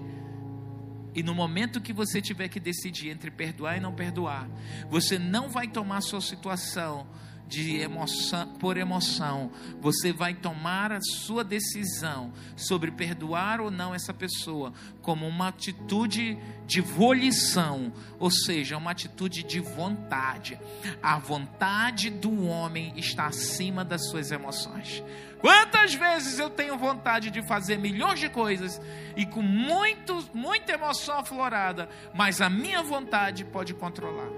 [1.14, 4.48] e no momento que você tiver que decidir entre perdoar e não perdoar,
[4.88, 7.06] você não vai tomar sua situação
[7.52, 14.14] de emoção, por emoção, você vai tomar a sua decisão sobre perdoar ou não essa
[14.14, 14.72] pessoa
[15.02, 20.58] como uma atitude de volição, ou seja, uma atitude de vontade.
[21.02, 25.04] A vontade do homem está acima das suas emoções.
[25.38, 28.80] Quantas vezes eu tenho vontade de fazer milhões de coisas
[29.14, 34.30] e com muito, muita emoção aflorada, mas a minha vontade pode controlar.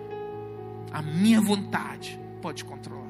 [0.90, 3.03] A minha vontade pode controlar.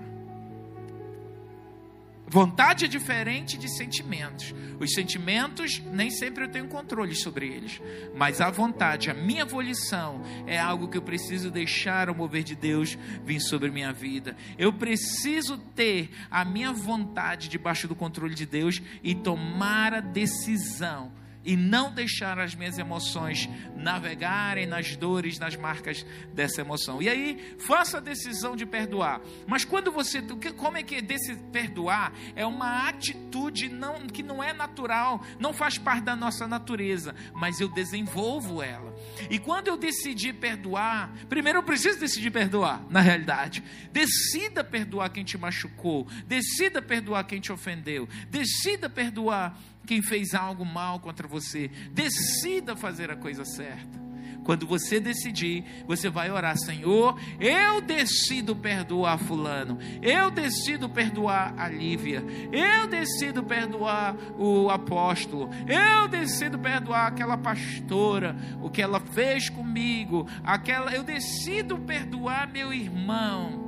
[2.26, 4.54] Vontade é diferente de sentimentos.
[4.80, 7.80] Os sentimentos, nem sempre eu tenho controle sobre eles.
[8.14, 12.54] Mas a vontade, a minha volição, é algo que eu preciso deixar o mover de
[12.54, 14.36] Deus vir sobre minha vida.
[14.58, 21.12] Eu preciso ter a minha vontade debaixo do controle de Deus e tomar a decisão
[21.45, 27.03] e não deixar as minhas emoções navegarem nas dores, nas marcas dessa emoção.
[27.03, 29.20] E aí, faça a decisão de perdoar.
[29.47, 30.22] Mas quando você,
[30.57, 35.76] como é que desse perdoar é uma atitude não que não é natural, não faz
[35.76, 38.95] parte da nossa natureza, mas eu desenvolvo ela.
[39.30, 43.62] E quando eu decidi perdoar, primeiro eu preciso decidir perdoar, na realidade.
[43.92, 50.64] Decida perdoar quem te machucou, decida perdoar quem te ofendeu, decida perdoar quem fez algo
[50.64, 51.70] mal contra você.
[51.93, 54.05] Decida fazer a coisa certa.
[54.45, 61.66] Quando você decidir, você vai orar, Senhor, eu decido perdoar fulano, eu decido perdoar a
[61.66, 62.22] Lívia,
[62.53, 70.28] eu decido perdoar o apóstolo, eu decido perdoar aquela pastora, o que ela fez comigo,
[70.45, 73.64] aquela, eu decido perdoar meu irmão.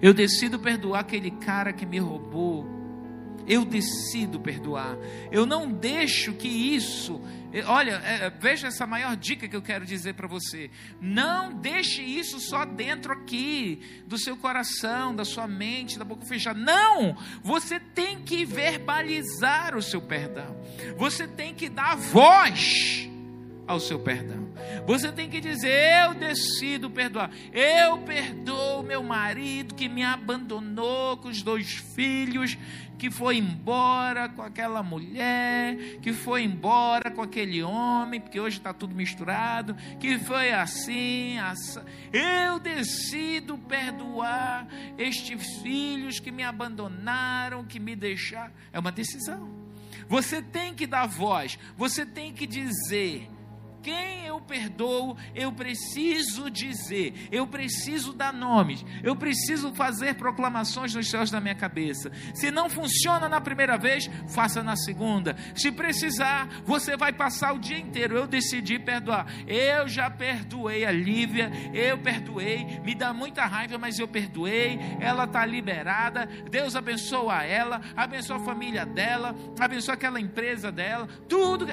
[0.00, 2.75] Eu decido perdoar aquele cara que me roubou
[3.46, 4.96] eu decido perdoar.
[5.30, 7.20] Eu não deixo que isso.
[7.66, 10.70] Olha, é, veja essa maior dica que eu quero dizer para você.
[11.00, 16.58] Não deixe isso só dentro aqui do seu coração, da sua mente, da boca fechada.
[16.58, 17.16] Não!
[17.42, 20.56] Você tem que verbalizar o seu perdão.
[20.96, 23.08] Você tem que dar voz
[23.66, 24.46] ao seu perdão.
[24.86, 27.30] Você tem que dizer: Eu decido perdoar.
[27.52, 32.56] Eu perdoo meu marido que me abandonou com os dois filhos,
[32.98, 38.72] que foi embora com aquela mulher, que foi embora com aquele homem, porque hoje está
[38.72, 41.80] tudo misturado, que foi assim, assim.
[42.12, 44.66] Eu decido perdoar
[44.98, 48.52] estes filhos que me abandonaram, que me deixaram.
[48.72, 49.66] É uma decisão.
[50.08, 53.28] Você tem que dar voz, você tem que dizer
[53.86, 61.08] quem eu perdoo, eu preciso dizer, eu preciso dar nomes, eu preciso fazer proclamações nos
[61.08, 62.10] céus da minha cabeça.
[62.34, 65.36] Se não funciona na primeira vez, faça na segunda.
[65.54, 68.16] Se precisar, você vai passar o dia inteiro.
[68.16, 69.26] Eu decidi perdoar.
[69.46, 72.80] Eu já perdoei a Lívia, eu perdoei.
[72.84, 74.80] Me dá muita raiva, mas eu perdoei.
[74.98, 76.26] Ela está liberada.
[76.50, 81.06] Deus abençoa ela, abençoa a família dela, abençoa aquela empresa dela.
[81.28, 81.66] Tudo,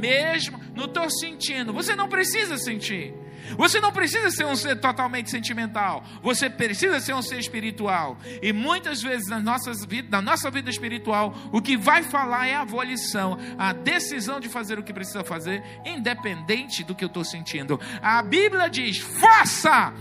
[0.00, 1.72] mesmo, não estou sentindo.
[1.72, 3.14] Você não precisa sentir.
[3.56, 6.04] Você não precisa ser um ser totalmente sentimental.
[6.22, 8.18] Você precisa ser um ser espiritual.
[8.42, 12.64] E muitas vezes na, nossas, na nossa vida espiritual, o que vai falar é a
[12.64, 17.80] volição, a decisão de fazer o que precisa fazer, independente do que eu estou sentindo.
[18.02, 19.94] A Bíblia diz: faça,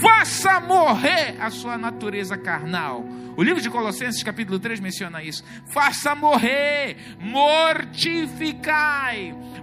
[0.00, 3.04] faça morrer a sua natureza carnal
[3.36, 5.42] o livro de Colossenses, capítulo 3, menciona isso.
[5.72, 8.54] Faça morrer, mortificai.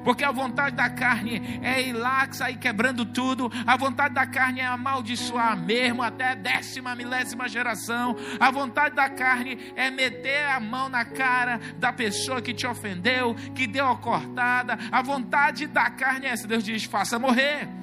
[0.03, 3.51] Porque a vontade da carne é ir lá, sair quebrando tudo.
[3.65, 8.15] A vontade da carne é amaldiçoar mesmo, até décima, milésima geração.
[8.39, 13.35] A vontade da carne é meter a mão na cara da pessoa que te ofendeu,
[13.55, 14.77] que deu a cortada.
[14.91, 16.47] A vontade da carne é essa.
[16.47, 17.78] Deus diz: faça morrer.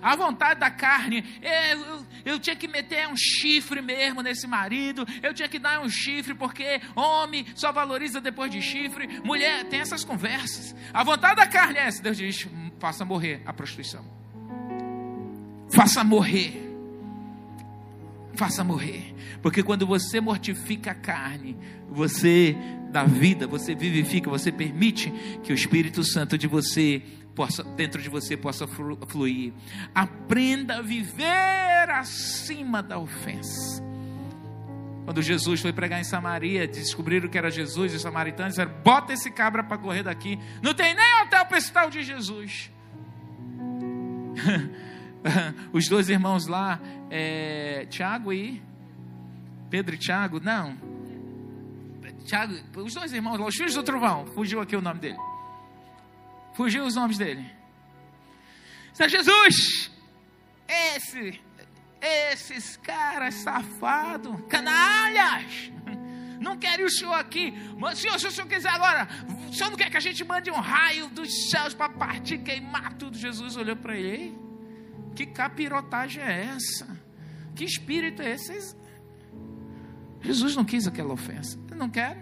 [0.00, 5.34] A vontade da carne, eu, eu, tinha que meter um chifre mesmo nesse marido, eu
[5.34, 10.04] tinha que dar um chifre, porque homem só valoriza depois de chifre, mulher tem essas
[10.04, 10.74] conversas.
[10.92, 12.46] A vontade da carne é essa, Deus diz:
[12.78, 14.04] faça morrer a prostituição,
[15.70, 16.68] faça morrer.
[18.34, 21.56] Faça morrer, porque quando você mortifica a carne,
[21.90, 22.56] você
[22.90, 25.10] dá vida, você vivifica, você permite
[25.42, 27.02] que o Espírito Santo de você
[27.38, 29.52] possa, dentro de você possa fluir.
[29.94, 33.80] Aprenda a viver acima da ofensa.
[35.04, 39.30] Quando Jesus foi pregar em Samaria, descobriram que era Jesus, os samaritanos disseram: bota esse
[39.30, 40.36] cabra para correr daqui.
[40.60, 42.72] Não tem nem hotel pestal de Jesus.
[45.72, 48.60] os dois irmãos lá, é, Tiago e
[49.70, 50.76] Pedro e Tiago, não.
[52.24, 55.18] Tiago, os dois irmãos lá, os filhos do trovão, fugiu aqui o nome dele.
[56.58, 57.48] Fugiu os nomes dele.
[58.92, 59.92] Senhor Jesus,
[60.66, 61.40] esse,
[62.00, 65.70] esses caras safados, canalhas,
[66.40, 67.54] não querem o senhor aqui.
[67.78, 69.06] Mas, senhor, se o senhor quiser agora,
[69.48, 72.92] o senhor não quer que a gente mande um raio dos céus para partir, queimar
[72.94, 73.16] tudo?
[73.16, 74.36] Jesus olhou para ele.
[75.14, 76.88] Que capirotagem é essa?
[77.54, 78.76] Que espírito é esse?
[80.20, 81.56] Jesus não quis aquela ofensa.
[81.76, 82.16] Não quer.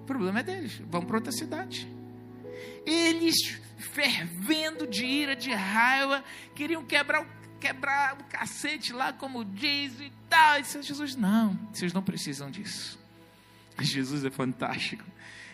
[0.00, 0.80] O problema é deles.
[0.86, 1.97] Vão para outra cidade.
[2.88, 3.60] Eles,
[3.92, 6.24] fervendo de ira, de raiva,
[6.54, 7.26] queriam quebrar o,
[7.60, 10.58] quebrar o cacete lá, como diz e tal.
[10.58, 12.98] E disse, Jesus, não, vocês não precisam disso.
[13.80, 15.04] Jesus é fantástico.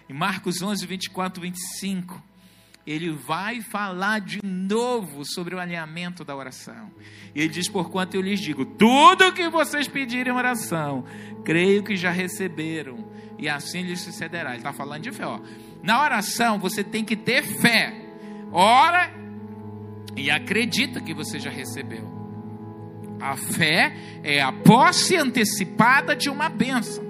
[0.09, 2.23] Em Marcos 11, 24, 25,
[2.87, 6.91] ele vai falar de novo sobre o alinhamento da oração.
[7.35, 11.05] E ele diz: Porquanto eu lhes digo, tudo que vocês pedirem em oração,
[11.45, 14.51] creio que já receberam, e assim lhes sucederá.
[14.51, 15.41] Ele está falando de fé, ó.
[15.83, 17.93] Na oração você tem que ter fé.
[18.53, 19.11] Ora
[20.17, 22.13] e acredita que você já recebeu.
[23.21, 27.05] A fé é a posse antecipada de uma bênção.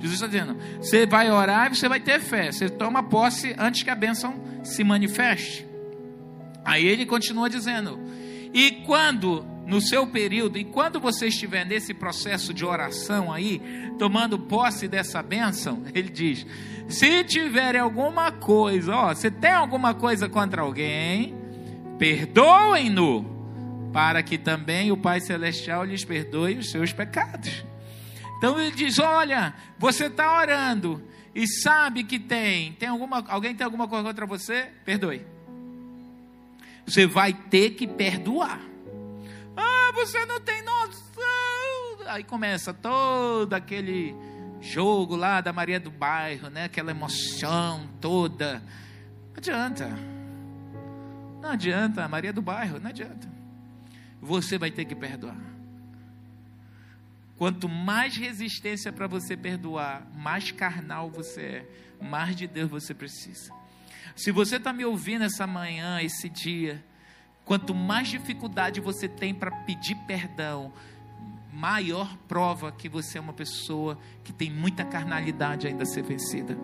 [0.00, 2.52] Jesus está dizendo: você vai orar e você vai ter fé.
[2.52, 5.66] Você toma posse antes que a bênção se manifeste.
[6.64, 7.98] Aí ele continua dizendo:
[8.52, 13.60] e quando no seu período, e quando você estiver nesse processo de oração aí,
[13.98, 16.46] tomando posse dessa bênção, ele diz:
[16.88, 21.34] se tiver alguma coisa, ó, se tem alguma coisa contra alguém,
[21.98, 27.64] perdoem-no, para que também o Pai Celestial lhes perdoe os seus pecados.
[28.36, 31.02] Então ele diz: olha, você está orando
[31.34, 34.68] e sabe que tem, tem alguma, alguém tem alguma coisa contra você?
[34.84, 35.24] Perdoe.
[36.86, 38.60] Você vai ter que perdoar.
[39.56, 41.22] Ah, você não tem noção.
[42.06, 44.14] Aí começa todo aquele
[44.60, 46.64] jogo lá da Maria do Bairro, né?
[46.64, 48.62] Aquela emoção toda.
[49.30, 49.88] Não adianta.
[51.40, 53.28] Não adianta, Maria do Bairro, não adianta.
[54.20, 55.36] Você vai ter que perdoar.
[57.36, 61.68] Quanto mais resistência para você perdoar, mais carnal você é,
[62.00, 63.52] mais de Deus você precisa.
[64.16, 66.82] Se você está me ouvindo essa manhã, esse dia,
[67.44, 70.72] quanto mais dificuldade você tem para pedir perdão,
[71.52, 76.58] maior prova que você é uma pessoa que tem muita carnalidade ainda a ser vencida,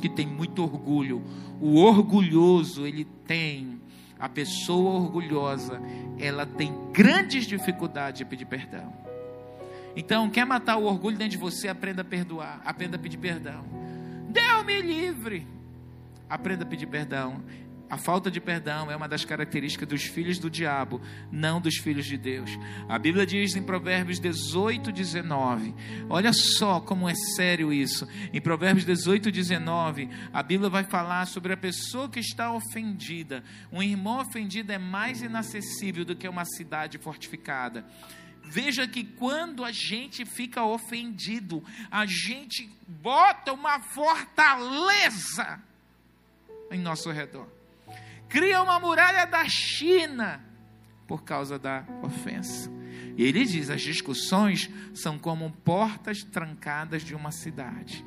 [0.00, 1.22] que tem muito orgulho.
[1.60, 3.80] O orgulhoso, ele tem,
[4.18, 5.80] a pessoa orgulhosa,
[6.18, 8.92] ela tem grandes dificuldades de pedir perdão.
[9.94, 11.68] Então, quer matar o orgulho dentro de você?
[11.68, 13.64] Aprenda a perdoar, aprenda a pedir perdão.
[14.28, 15.46] Deus me livre.
[16.28, 17.42] Aprenda a pedir perdão.
[17.92, 20.98] A falta de perdão é uma das características dos filhos do diabo,
[21.30, 22.50] não dos filhos de Deus.
[22.88, 25.74] A Bíblia diz em Provérbios 18, 19.
[26.08, 28.08] Olha só como é sério isso.
[28.32, 33.44] Em Provérbios 18, 19, a Bíblia vai falar sobre a pessoa que está ofendida.
[33.70, 37.84] Um irmão ofendido é mais inacessível do que uma cidade fortificada.
[38.42, 45.60] Veja que quando a gente fica ofendido, a gente bota uma fortaleza
[46.70, 47.60] em nosso redor
[48.32, 50.42] cria uma muralha da China
[51.06, 52.70] por causa da ofensa.
[53.14, 58.02] E ele diz: as discussões são como portas trancadas de uma cidade.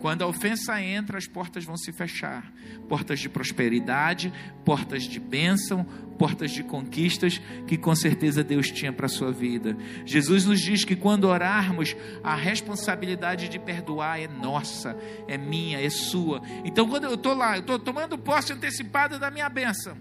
[0.00, 2.52] Quando a ofensa entra, as portas vão se fechar
[2.88, 4.32] portas de prosperidade,
[4.64, 5.84] portas de bênção,
[6.18, 9.76] portas de conquistas que com certeza Deus tinha para a sua vida.
[10.04, 14.96] Jesus nos diz que quando orarmos, a responsabilidade de perdoar é nossa,
[15.26, 16.42] é minha, é sua.
[16.64, 19.96] Então, quando eu estou lá, eu estou tomando posse antecipada da minha bênção,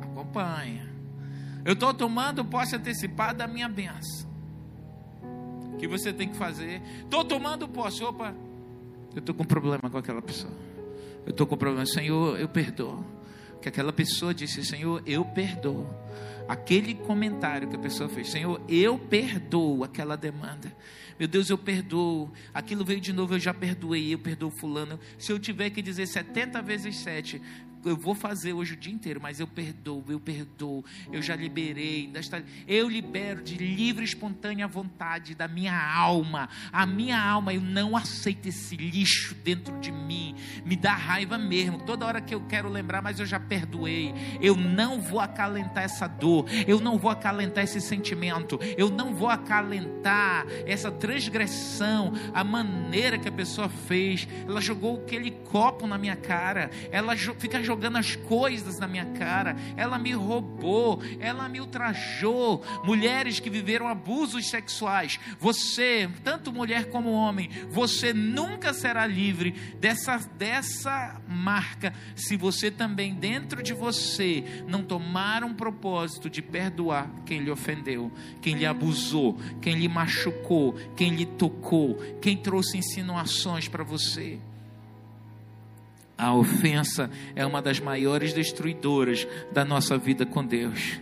[0.00, 0.88] acompanha.
[1.64, 4.29] Eu estou tomando posse antecipada da minha bênção
[5.80, 6.82] que você tem que fazer.
[7.02, 8.04] Estou tomando posse.
[8.04, 8.34] Opa,
[9.14, 10.52] eu estou com problema com aquela pessoa.
[11.24, 11.86] Eu estou com problema.
[11.86, 13.04] Senhor, eu perdoo.
[13.62, 15.86] Que aquela pessoa disse: Senhor, eu perdoo.
[16.46, 20.70] Aquele comentário que a pessoa fez: Senhor, eu perdoo aquela demanda.
[21.18, 22.30] Meu Deus, eu perdoo.
[22.52, 24.12] Aquilo veio de novo, eu já perdoei.
[24.14, 25.00] Eu perdoo Fulano.
[25.18, 27.40] Se eu tiver que dizer 70 vezes 7,
[27.84, 32.12] eu vou fazer hoje o dia inteiro, mas eu perdoo, eu perdoo, eu já liberei,
[32.66, 38.48] eu libero de livre, espontânea vontade da minha alma, a minha alma, eu não aceito
[38.48, 43.02] esse lixo dentro de mim, me dá raiva mesmo, toda hora que eu quero lembrar,
[43.02, 47.80] mas eu já perdoei, eu não vou acalentar essa dor, eu não vou acalentar esse
[47.80, 54.98] sentimento, eu não vou acalentar essa transgressão, a maneira que a pessoa fez, ela jogou
[54.98, 60.12] aquele copo na minha cara, ela fica jogando as coisas na minha cara, ela me
[60.12, 62.64] roubou, ela me ultrajou.
[62.84, 70.18] Mulheres que viveram abusos sexuais, você, tanto mulher como homem, você nunca será livre dessa,
[70.36, 77.40] dessa marca se você também, dentro de você, não tomar um propósito de perdoar quem
[77.40, 78.10] lhe ofendeu,
[78.40, 84.38] quem lhe abusou, quem lhe machucou, quem lhe tocou, quem trouxe insinuações para você.
[86.20, 91.00] A ofensa é uma das maiores destruidoras da nossa vida com Deus.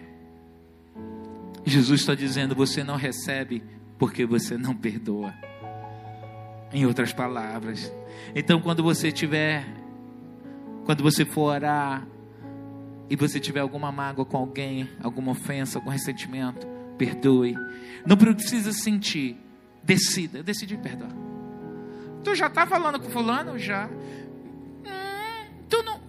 [1.64, 3.64] Jesus está dizendo: você não recebe
[3.98, 5.34] porque você não perdoa.
[6.72, 7.92] Em outras palavras.
[8.32, 9.66] Então, quando você tiver,
[10.84, 12.06] quando você for orar
[13.10, 16.64] e você tiver alguma mágoa com alguém, alguma ofensa, algum ressentimento,
[16.96, 17.56] perdoe.
[18.06, 19.36] Não precisa sentir,
[19.82, 21.10] decida, eu decidi perdoar.
[22.22, 23.58] Tu já está falando com fulano?
[23.58, 23.88] Já.
[25.68, 26.00] Tu não.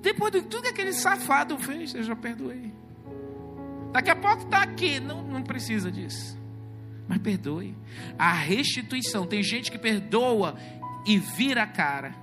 [0.00, 2.72] Depois de tudo que aquele safado fez, eu já perdoei.
[3.92, 6.38] Daqui a pouco está aqui, não, não precisa disso.
[7.08, 7.74] Mas perdoe.
[8.18, 9.26] A restituição.
[9.26, 10.56] Tem gente que perdoa
[11.06, 12.14] e vira a cara.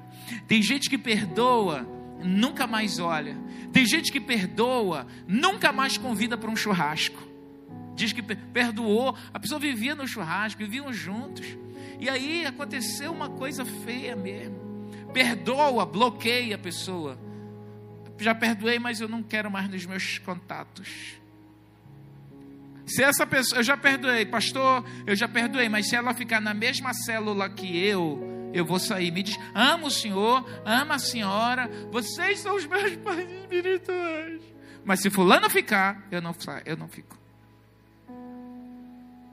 [0.47, 1.88] Tem gente que perdoa,
[2.24, 3.36] nunca mais olha.
[3.74, 7.20] Tem gente que perdoa, nunca mais convida para um churrasco.
[7.95, 11.45] Diz que perdoou, a pessoa vivia no churrasco, viviam juntos.
[11.99, 14.61] E aí aconteceu uma coisa feia mesmo
[15.14, 17.18] perdoa, bloqueia a pessoa.
[18.20, 21.20] Já perdoei, mas eu não quero mais nos meus contatos.
[22.86, 26.53] Se essa pessoa, eu já perdoei, pastor, eu já perdoei, mas se ela ficar na
[26.53, 29.12] mesma célula que eu, eu vou sair.
[29.12, 34.41] Me diz, amo o Senhor, ama a senhora, vocês são os meus pais espirituais.
[34.84, 36.36] Mas se fulano ficar, eu não,
[36.66, 37.20] eu não fico.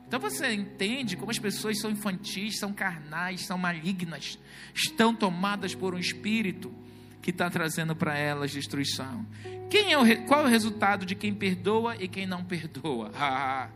[0.08, 4.38] Então você entende como as pessoas são infantis, são carnais, são malignas,
[4.74, 6.72] estão tomadas por um espírito
[7.20, 9.26] que está trazendo para elas destruição.
[9.68, 13.12] Quem é o, qual é o resultado de quem perdoa e quem não perdoa?
[13.20, 13.68] Ah,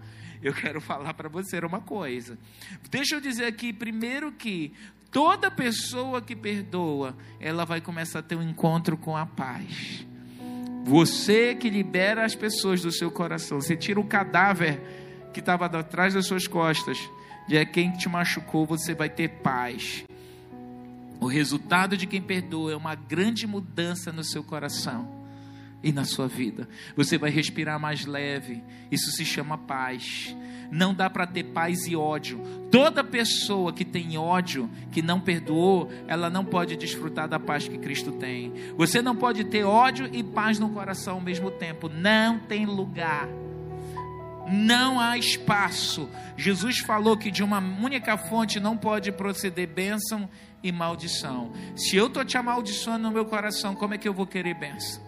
[0.42, 2.38] eu quero falar para você uma coisa.
[2.90, 4.72] Deixa eu dizer aqui primeiro que
[5.10, 10.06] toda pessoa que perdoa, ela vai começar a ter um encontro com a paz.
[10.84, 14.80] Você que libera as pessoas do seu coração, você tira o cadáver
[15.32, 16.98] que estava atrás das suas costas,
[17.48, 20.04] de é quem te machucou, você vai ter paz.
[21.20, 25.22] O resultado de quem perdoa é uma grande mudança no seu coração
[25.82, 26.68] e na sua vida.
[26.96, 28.62] Você vai respirar mais leve.
[28.90, 30.34] Isso se chama paz.
[30.70, 32.40] Não dá para ter paz e ódio.
[32.70, 37.76] Toda pessoa que tem ódio, que não perdoou, ela não pode desfrutar da paz que
[37.78, 38.52] Cristo tem.
[38.76, 41.88] Você não pode ter ódio e paz no coração ao mesmo tempo.
[41.88, 43.28] Não tem lugar.
[44.50, 46.08] Não há espaço.
[46.36, 50.28] Jesus falou que de uma única fonte não pode proceder bênção
[50.62, 51.52] e maldição.
[51.76, 55.02] Se eu estou te amaldiçoando no meu coração, como é que eu vou querer bênção?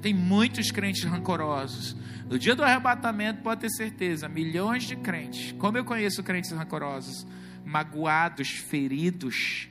[0.00, 1.96] Tem muitos crentes rancorosos.
[2.28, 5.52] No dia do arrebatamento, pode ter certeza, milhões de crentes.
[5.52, 7.26] Como eu conheço crentes rancorosos,
[7.64, 9.68] magoados, feridos.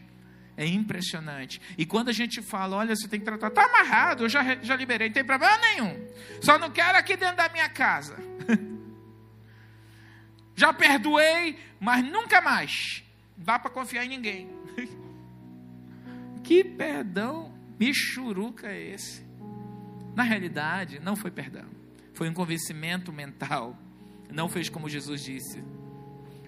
[0.58, 1.62] É impressionante.
[1.78, 4.76] E quando a gente fala, olha, você tem que tratar, está amarrado, eu já, já
[4.76, 6.08] liberei, não tem problema nenhum.
[6.42, 8.18] Só não quero aqui dentro da minha casa.
[10.56, 13.04] já perdoei, mas nunca mais.
[13.38, 14.50] Não dá para confiar em ninguém.
[16.42, 19.26] que perdão michuruca é esse?
[20.16, 21.68] Na realidade, não foi perdão.
[22.14, 23.78] Foi um convencimento mental.
[24.32, 25.62] Não fez como Jesus disse.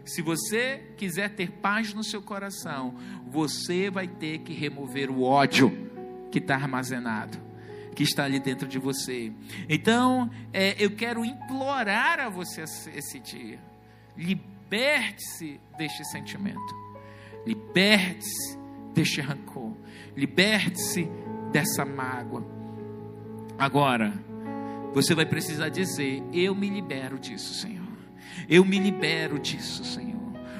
[0.07, 2.95] Se você quiser ter paz no seu coração,
[3.29, 5.69] você vai ter que remover o ódio
[6.31, 7.37] que está armazenado,
[7.93, 9.33] que está ali dentro de você.
[9.67, 12.63] Então, é, eu quero implorar a você
[12.95, 13.59] esse dia:
[14.15, 16.73] liberte-se deste sentimento,
[17.45, 18.57] liberte-se
[18.93, 19.73] deste rancor,
[20.15, 21.09] liberte-se
[21.51, 22.45] dessa mágoa.
[23.59, 24.13] Agora,
[24.93, 27.76] você vai precisar dizer: Eu me libero disso, Senhor.
[28.49, 30.17] Eu me libero disso, Senhor.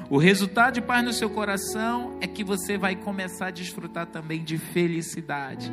[0.10, 4.42] O resultado de paz no seu coração é que você vai começar a desfrutar também
[4.42, 5.72] de felicidade.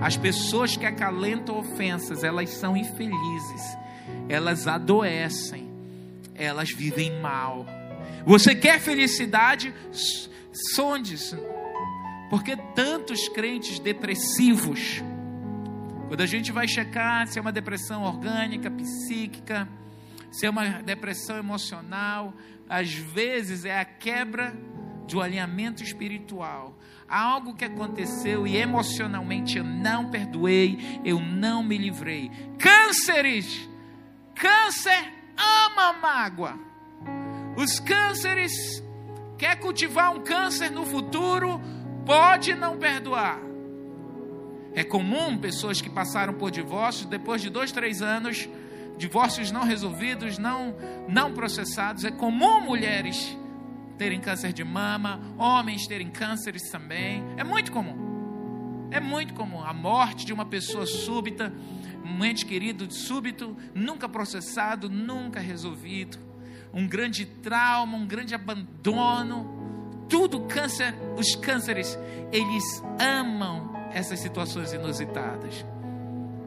[0.00, 3.76] As pessoas que acalentam ofensas, elas são infelizes,
[4.28, 5.68] elas adoecem,
[6.36, 7.66] elas vivem mal.
[8.24, 9.74] Você quer felicidade?
[10.74, 11.36] Sonde-se.
[12.30, 15.02] Porque tantos crentes depressivos,
[16.06, 19.68] quando a gente vai checar se é uma depressão orgânica, psíquica,
[20.34, 22.34] se é uma depressão emocional,
[22.68, 24.52] às vezes é a quebra
[25.06, 26.76] de um alinhamento espiritual.
[27.08, 32.32] Há algo que aconteceu e emocionalmente eu não perdoei, eu não me livrei.
[32.58, 33.68] Cânceres,
[34.34, 36.58] câncer ama mágoa.
[37.56, 38.82] Os cânceres
[39.38, 41.60] quer cultivar um câncer no futuro,
[42.04, 43.38] pode não perdoar.
[44.74, 48.48] É comum pessoas que passaram por divórcio, depois de dois, três anos,
[48.96, 50.74] divórcios não resolvidos, não,
[51.08, 52.04] não processados.
[52.04, 53.36] É comum mulheres
[53.98, 57.24] terem câncer de mama, homens terem cânceres também.
[57.36, 58.88] É muito comum.
[58.90, 59.62] É muito comum.
[59.62, 61.52] A morte de uma pessoa súbita,
[62.04, 66.18] um ente querido súbito, nunca processado, nunca resolvido.
[66.72, 69.62] Um grande trauma, um grande abandono.
[70.08, 71.98] Tudo câncer, os cânceres,
[72.30, 75.64] eles amam essas situações inusitadas.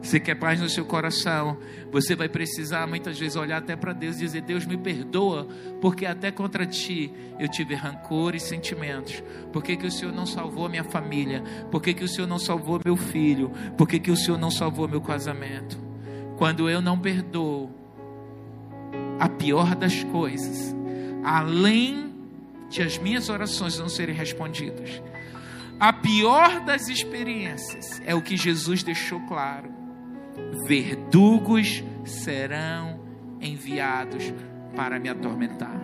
[0.02, 1.58] Você quer paz no seu coração,
[1.90, 5.46] você vai precisar muitas vezes olhar até para Deus e dizer: Deus me perdoa,
[5.80, 9.22] porque até contra ti eu tive rancor e sentimentos.
[9.52, 11.42] Por que, que o Senhor não salvou a minha família?
[11.70, 13.50] Por que, que o Senhor não salvou meu filho?
[13.76, 15.78] Por que, que o Senhor não salvou meu casamento?
[16.36, 17.68] Quando eu não perdoo,
[19.18, 20.74] a pior das coisas,
[21.24, 22.14] além
[22.70, 25.02] de as minhas orações não serem respondidas,
[25.80, 29.77] a pior das experiências é o que Jesus deixou claro:
[30.66, 33.00] verdugos serão
[33.40, 34.32] enviados
[34.74, 35.80] para me atormentar.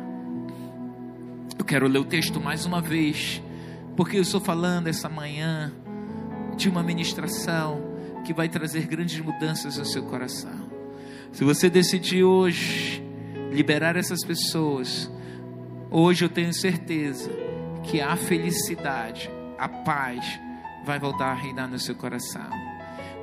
[1.59, 3.43] Eu quero ler o texto mais uma vez,
[3.97, 5.73] porque eu estou falando essa manhã
[6.57, 7.95] de uma ministração
[8.25, 10.69] que vai trazer grandes mudanças no seu coração.
[11.33, 13.03] Se você decidir hoje
[13.53, 15.11] liberar essas pessoas,
[15.91, 17.31] hoje eu tenho certeza
[17.83, 20.41] que há felicidade a paz
[20.85, 22.64] vai voltar a reinar no seu coração.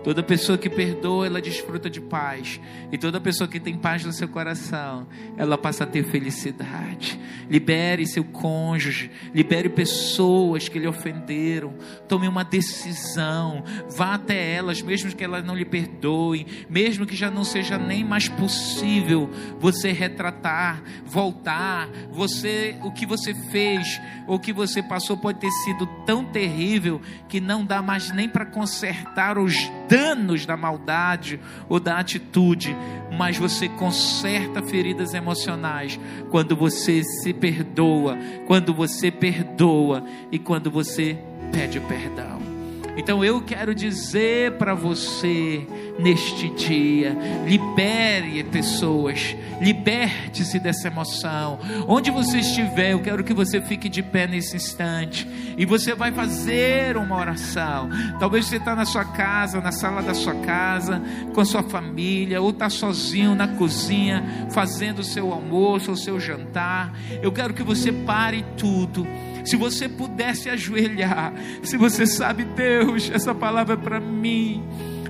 [0.03, 2.59] Toda pessoa que perdoa, ela desfruta de paz.
[2.91, 7.19] E toda pessoa que tem paz no seu coração, ela passa a ter felicidade.
[7.49, 11.75] Libere seu cônjuge, libere pessoas que lhe ofenderam.
[12.07, 13.63] Tome uma decisão,
[13.95, 18.03] vá até elas, mesmo que elas não lhe perdoem, mesmo que já não seja nem
[18.03, 19.29] mais possível
[19.59, 21.89] você retratar, voltar.
[22.11, 27.39] Você, o que você fez, o que você passou pode ter sido tão terrível que
[27.39, 29.53] não dá mais nem para consertar os
[29.91, 31.37] danos da maldade
[31.67, 32.73] ou da atitude,
[33.11, 38.17] mas você conserta feridas emocionais quando você se perdoa,
[38.47, 41.17] quando você perdoa e quando você
[41.51, 42.50] pede perdão.
[42.97, 45.65] Então eu quero dizer para você
[45.99, 47.15] neste dia,
[47.45, 51.59] libere pessoas, liberte-se dessa emoção.
[51.87, 55.27] Onde você estiver, eu quero que você fique de pé nesse instante
[55.57, 57.89] e você vai fazer uma oração.
[58.19, 61.01] Talvez você está na sua casa, na sala da sua casa,
[61.33, 66.19] com a sua família, ou está sozinho na cozinha, fazendo o seu almoço, o seu
[66.19, 66.93] jantar.
[67.21, 69.07] Eu quero que você pare tudo
[69.43, 71.33] se você pudesse ajoelhar,
[71.63, 74.63] se você sabe, Deus, essa palavra é para mim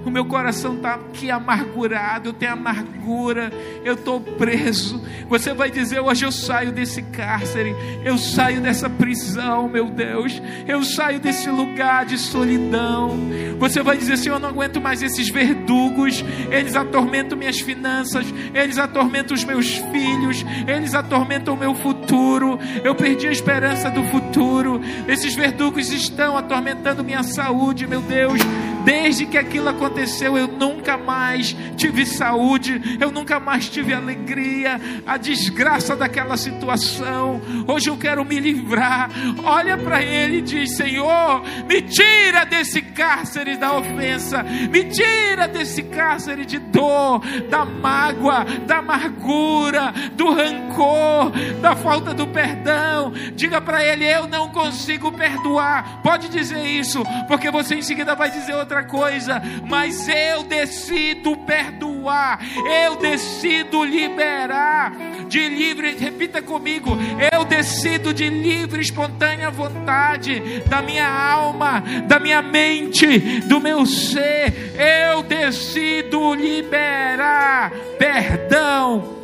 [0.06, 3.52] o meu coração está aqui amargurado, eu tenho amargura,
[3.84, 5.02] eu estou preso.
[5.30, 10.84] Você vai dizer: hoje eu saio desse cárcere, eu saio dessa prisão, meu Deus, eu
[10.84, 13.18] saio desse lugar de solidão.
[13.60, 18.78] Você vai dizer: Senhor, eu não aguento mais esses verdugos, eles atormentam minhas finanças, eles
[18.78, 22.60] atormentam os meus filhos, eles atormentam o meu futuro.
[22.84, 28.40] Eu perdi a esperança do futuro, esses verdugos estão atormentando minha saúde, meu Deus.
[28.84, 34.80] Desde que aquilo aconteceu, eu nunca mais tive saúde, eu nunca mais tive alegria.
[35.06, 39.10] A desgraça daquela situação, hoje eu quero me livrar.
[39.44, 45.84] Olha para ele e diz: Senhor, me tira desse cárcere da ofensa, me tira desse
[45.84, 53.14] cárcere de dor, da mágoa, da amargura, do rancor, da falta do perdão.
[53.36, 56.02] Diga para ele: Eu não consigo perdoar.
[56.02, 61.36] Pode dizer isso, porque você em seguida vai dizer outra outra coisa, mas eu decido
[61.36, 62.40] perdoar,
[62.86, 64.94] eu decido liberar
[65.28, 66.98] de livre, repita comigo,
[67.34, 74.74] eu decido de livre, espontânea vontade da minha alma, da minha mente, do meu ser,
[75.12, 79.21] eu decido liberar perdão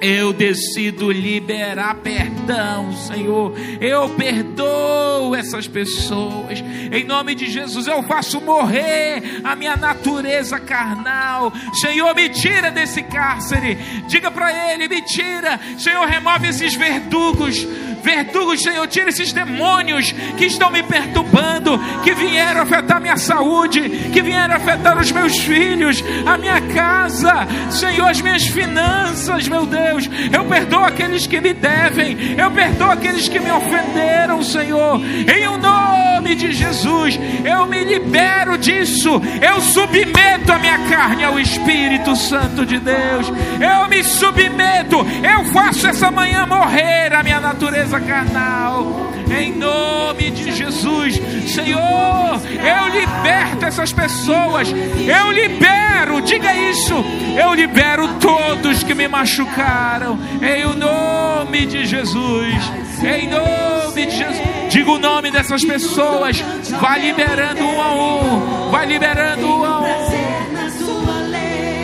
[0.00, 3.54] eu decido liberar perdão, Senhor.
[3.80, 6.62] Eu perdoo essas pessoas.
[6.92, 11.52] Em nome de Jesus, eu faço morrer a minha natureza carnal.
[11.74, 13.76] Senhor, me tira desse cárcere.
[14.08, 15.58] Diga para Ele: me tira.
[15.78, 17.66] Senhor, remove esses verdugos
[18.06, 23.80] verdugos, Senhor, tira esses demônios que estão me perturbando, que vieram afetar minha saúde,
[24.12, 30.08] que vieram afetar os meus filhos, a minha casa, Senhor, as minhas finanças, meu Deus.
[30.32, 35.58] Eu perdoo aqueles que me devem, eu perdoo aqueles que me ofenderam, Senhor, em o
[35.58, 42.64] nome de Jesus, eu me libero disso, eu submeto a minha carne ao Espírito Santo
[42.64, 43.28] de Deus,
[43.60, 49.15] eu me submeto, eu faço essa manhã morrer a minha natureza natureza carnal.
[49.30, 54.68] Em nome de Jesus, Senhor, eu liberto essas pessoas.
[54.70, 56.94] Eu libero, diga isso.
[57.36, 60.18] Eu libero todos que me machucaram.
[60.40, 62.54] Em nome de Jesus.
[63.02, 64.42] Em nome de Jesus.
[64.70, 66.40] Diga o nome dessas pessoas.
[66.80, 68.70] Vai liberando um a um.
[68.70, 69.86] Vai liberando um a um.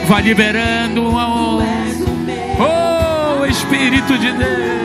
[0.06, 1.62] Vai liberando um a um.
[2.60, 4.81] Oh, Espírito de Deus.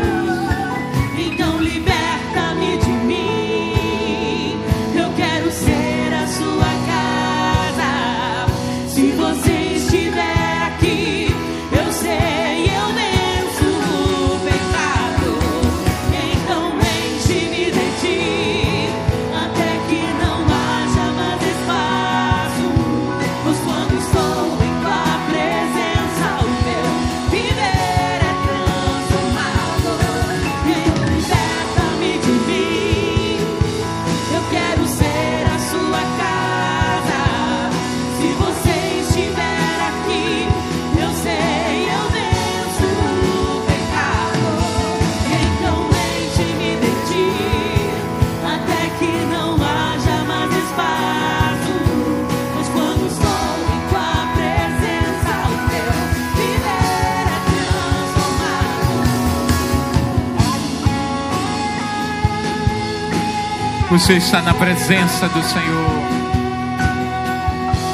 [63.98, 65.90] Você está na presença do Senhor.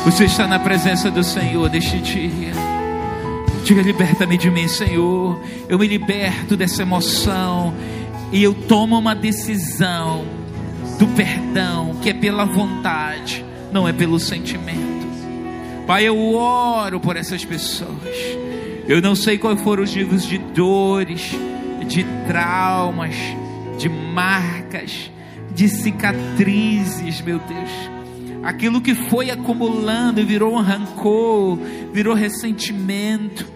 [0.03, 2.51] Você está na presença do Senhor neste dia.
[3.63, 5.41] Diga, liberta-me de mim, Senhor.
[5.69, 7.73] Eu me liberto dessa emoção
[8.33, 10.25] e eu tomo uma decisão
[10.99, 15.07] do perdão, que é pela vontade, não é pelo sentimento.
[15.87, 18.17] Pai, eu oro por essas pessoas.
[18.89, 21.31] Eu não sei quais foram os níveis de dores,
[21.87, 23.15] de traumas,
[23.77, 25.12] de marcas
[25.53, 27.69] de cicatrizes, meu Deus.
[28.43, 31.57] Aquilo que foi acumulando virou um rancor,
[31.93, 33.47] virou ressentimento,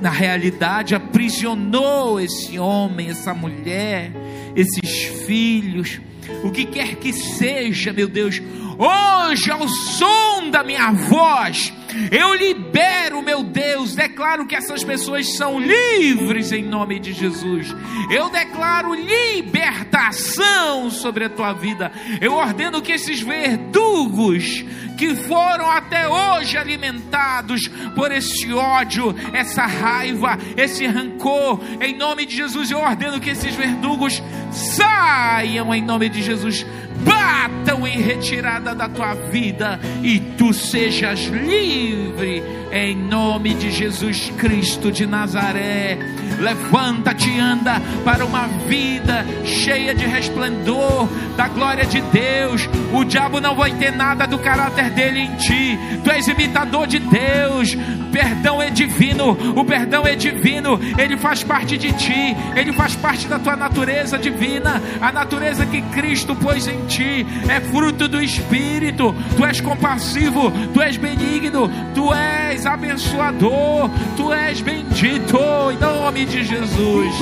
[0.00, 4.12] na realidade aprisionou esse homem, essa mulher,
[4.56, 6.00] esses filhos.
[6.42, 8.40] o que quer que seja, meu Deus,
[8.78, 11.72] hoje ao som da minha voz,
[12.10, 17.74] eu libero, meu Deus, declaro que essas pessoas são livres em nome de Jesus.
[18.10, 21.92] Eu declaro libertação sobre a tua vida.
[22.20, 24.64] Eu ordeno que esses verdugos
[24.96, 32.36] que foram até hoje alimentados por esse ódio, essa raiva, esse rancor, em nome de
[32.36, 34.22] Jesus, eu ordeno que esses verdugos
[34.52, 36.64] saiam em nome de Jesus
[37.04, 42.42] batam em retirada da tua vida e tu sejas livre
[42.74, 45.96] em nome de Jesus Cristo de Nazaré.
[46.40, 52.68] Levanta-te anda para uma vida cheia de resplendor da glória de Deus.
[52.92, 55.78] O diabo não vai ter nada do caráter dele em ti.
[56.02, 57.76] Tu és imitador de Deus.
[58.10, 59.36] Perdão é divino.
[59.56, 60.78] O perdão é divino.
[60.98, 62.36] Ele faz parte de ti.
[62.56, 64.82] Ele faz parte da tua natureza divina.
[65.00, 69.14] A natureza que Cristo pôs em ti é fruto do Espírito.
[69.36, 70.52] Tu és compassivo.
[70.72, 71.70] Tu és benigno.
[71.94, 73.90] Tu és abençoador.
[74.16, 75.38] Tu és bendito.
[75.72, 77.14] Em nome de Jesus.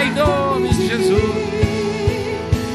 [0.00, 1.58] Em nome de Jesus.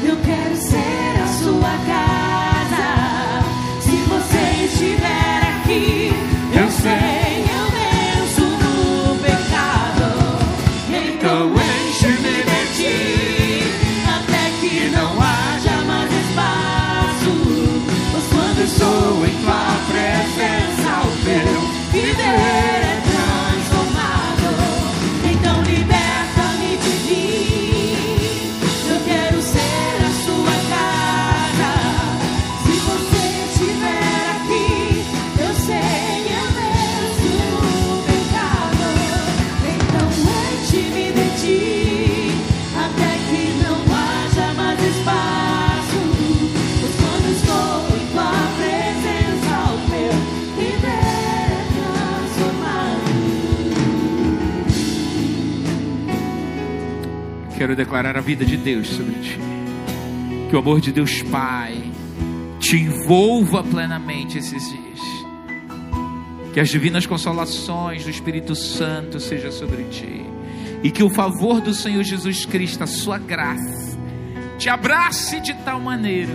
[0.06, 3.44] Eu quero ser a sua casa.
[3.80, 6.12] Se você estiver aqui,
[6.54, 10.04] eu sei, eu venço no pecado.
[10.90, 11.53] Então
[57.94, 59.38] declarar a vida de Deus sobre ti.
[60.50, 61.80] Que o amor de Deus Pai
[62.58, 65.00] te envolva plenamente esses dias.
[66.52, 70.26] Que as divinas consolações do Espírito Santo seja sobre ti.
[70.82, 73.96] E que o favor do Senhor Jesus Cristo, a sua graça,
[74.58, 76.34] te abrace de tal maneira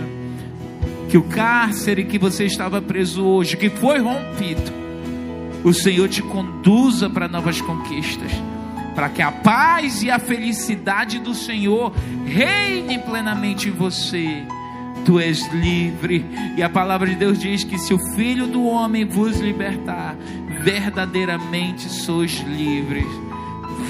[1.10, 4.72] que o cárcere que você estava preso hoje, que foi rompido,
[5.62, 8.32] o Senhor te conduza para novas conquistas,
[8.94, 11.92] para que a paz e a felicidade do Senhor
[12.24, 14.44] reine plenamente em você.
[15.04, 16.24] Tu és livre,
[16.56, 20.14] e a palavra de Deus diz que se o Filho do Homem vos libertar,
[20.62, 23.06] verdadeiramente sois livres.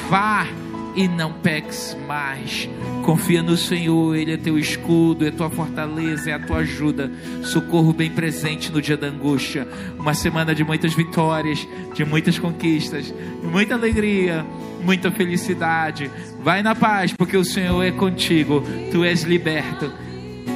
[0.08, 0.46] Vá
[0.94, 2.68] e não peques mais.
[3.04, 7.10] Confia no Senhor, Ele é teu escudo, é tua fortaleza, é a tua ajuda,
[7.42, 9.66] socorro bem presente no dia da angústia.
[9.98, 14.44] Uma semana de muitas vitórias, de muitas conquistas, muita alegria,
[14.82, 16.10] muita felicidade.
[16.42, 19.92] Vai na paz, porque o Senhor é contigo, tu és liberto.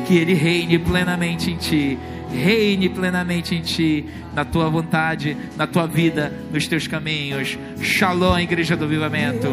[0.07, 1.99] Que Ele reine plenamente em ti
[2.35, 4.05] reine plenamente em ti,
[4.35, 7.57] na tua vontade, na tua vida, nos teus caminhos.
[7.81, 9.49] Shalom, Igreja do Avivamento.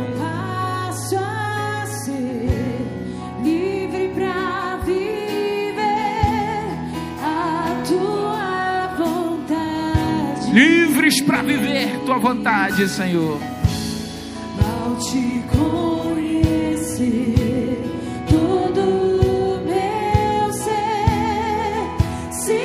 [10.54, 13.40] Livres para viver tua vontade, Senhor.
[14.60, 16.98] Ao te conhecer,
[18.30, 21.88] todo meu ser
[22.32, 22.60] se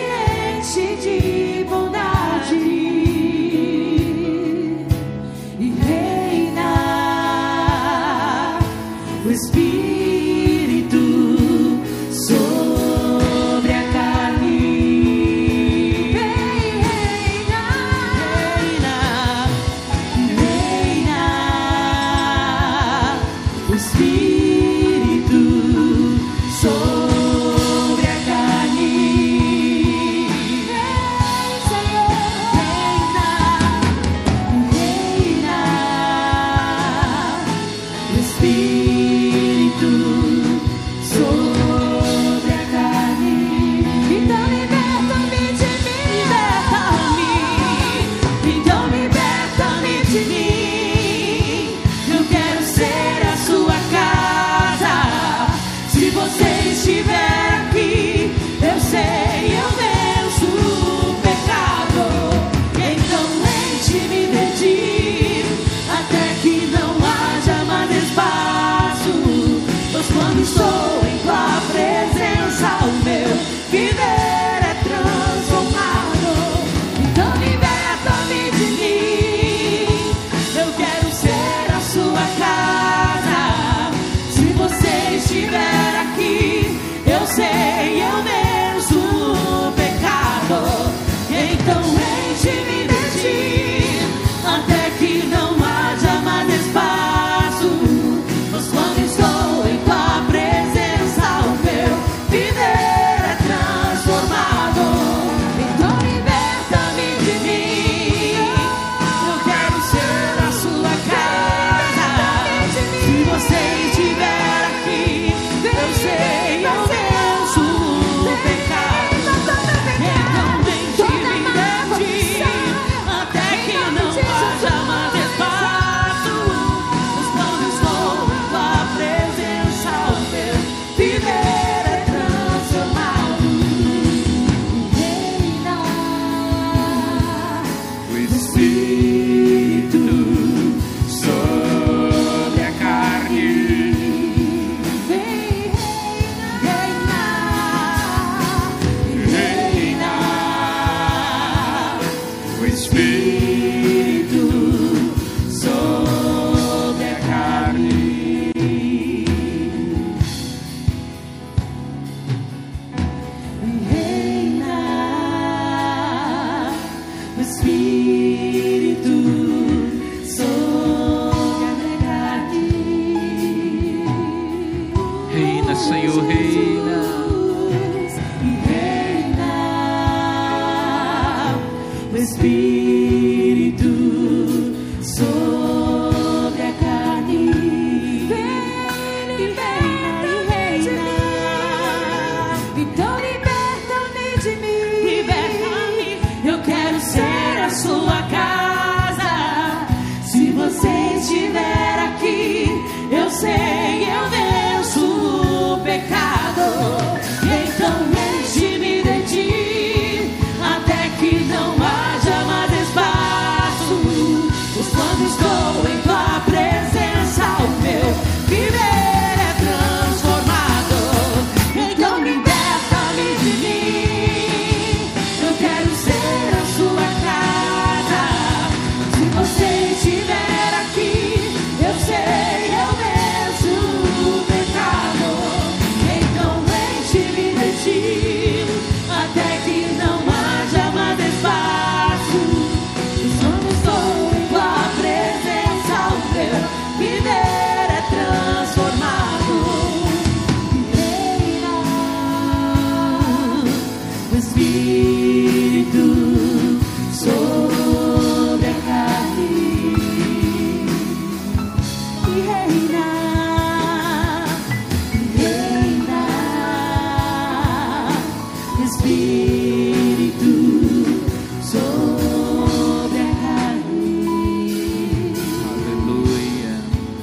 [0.59, 2.57] enche de bondade
[5.61, 6.75] e reina
[9.25, 9.86] o Espírito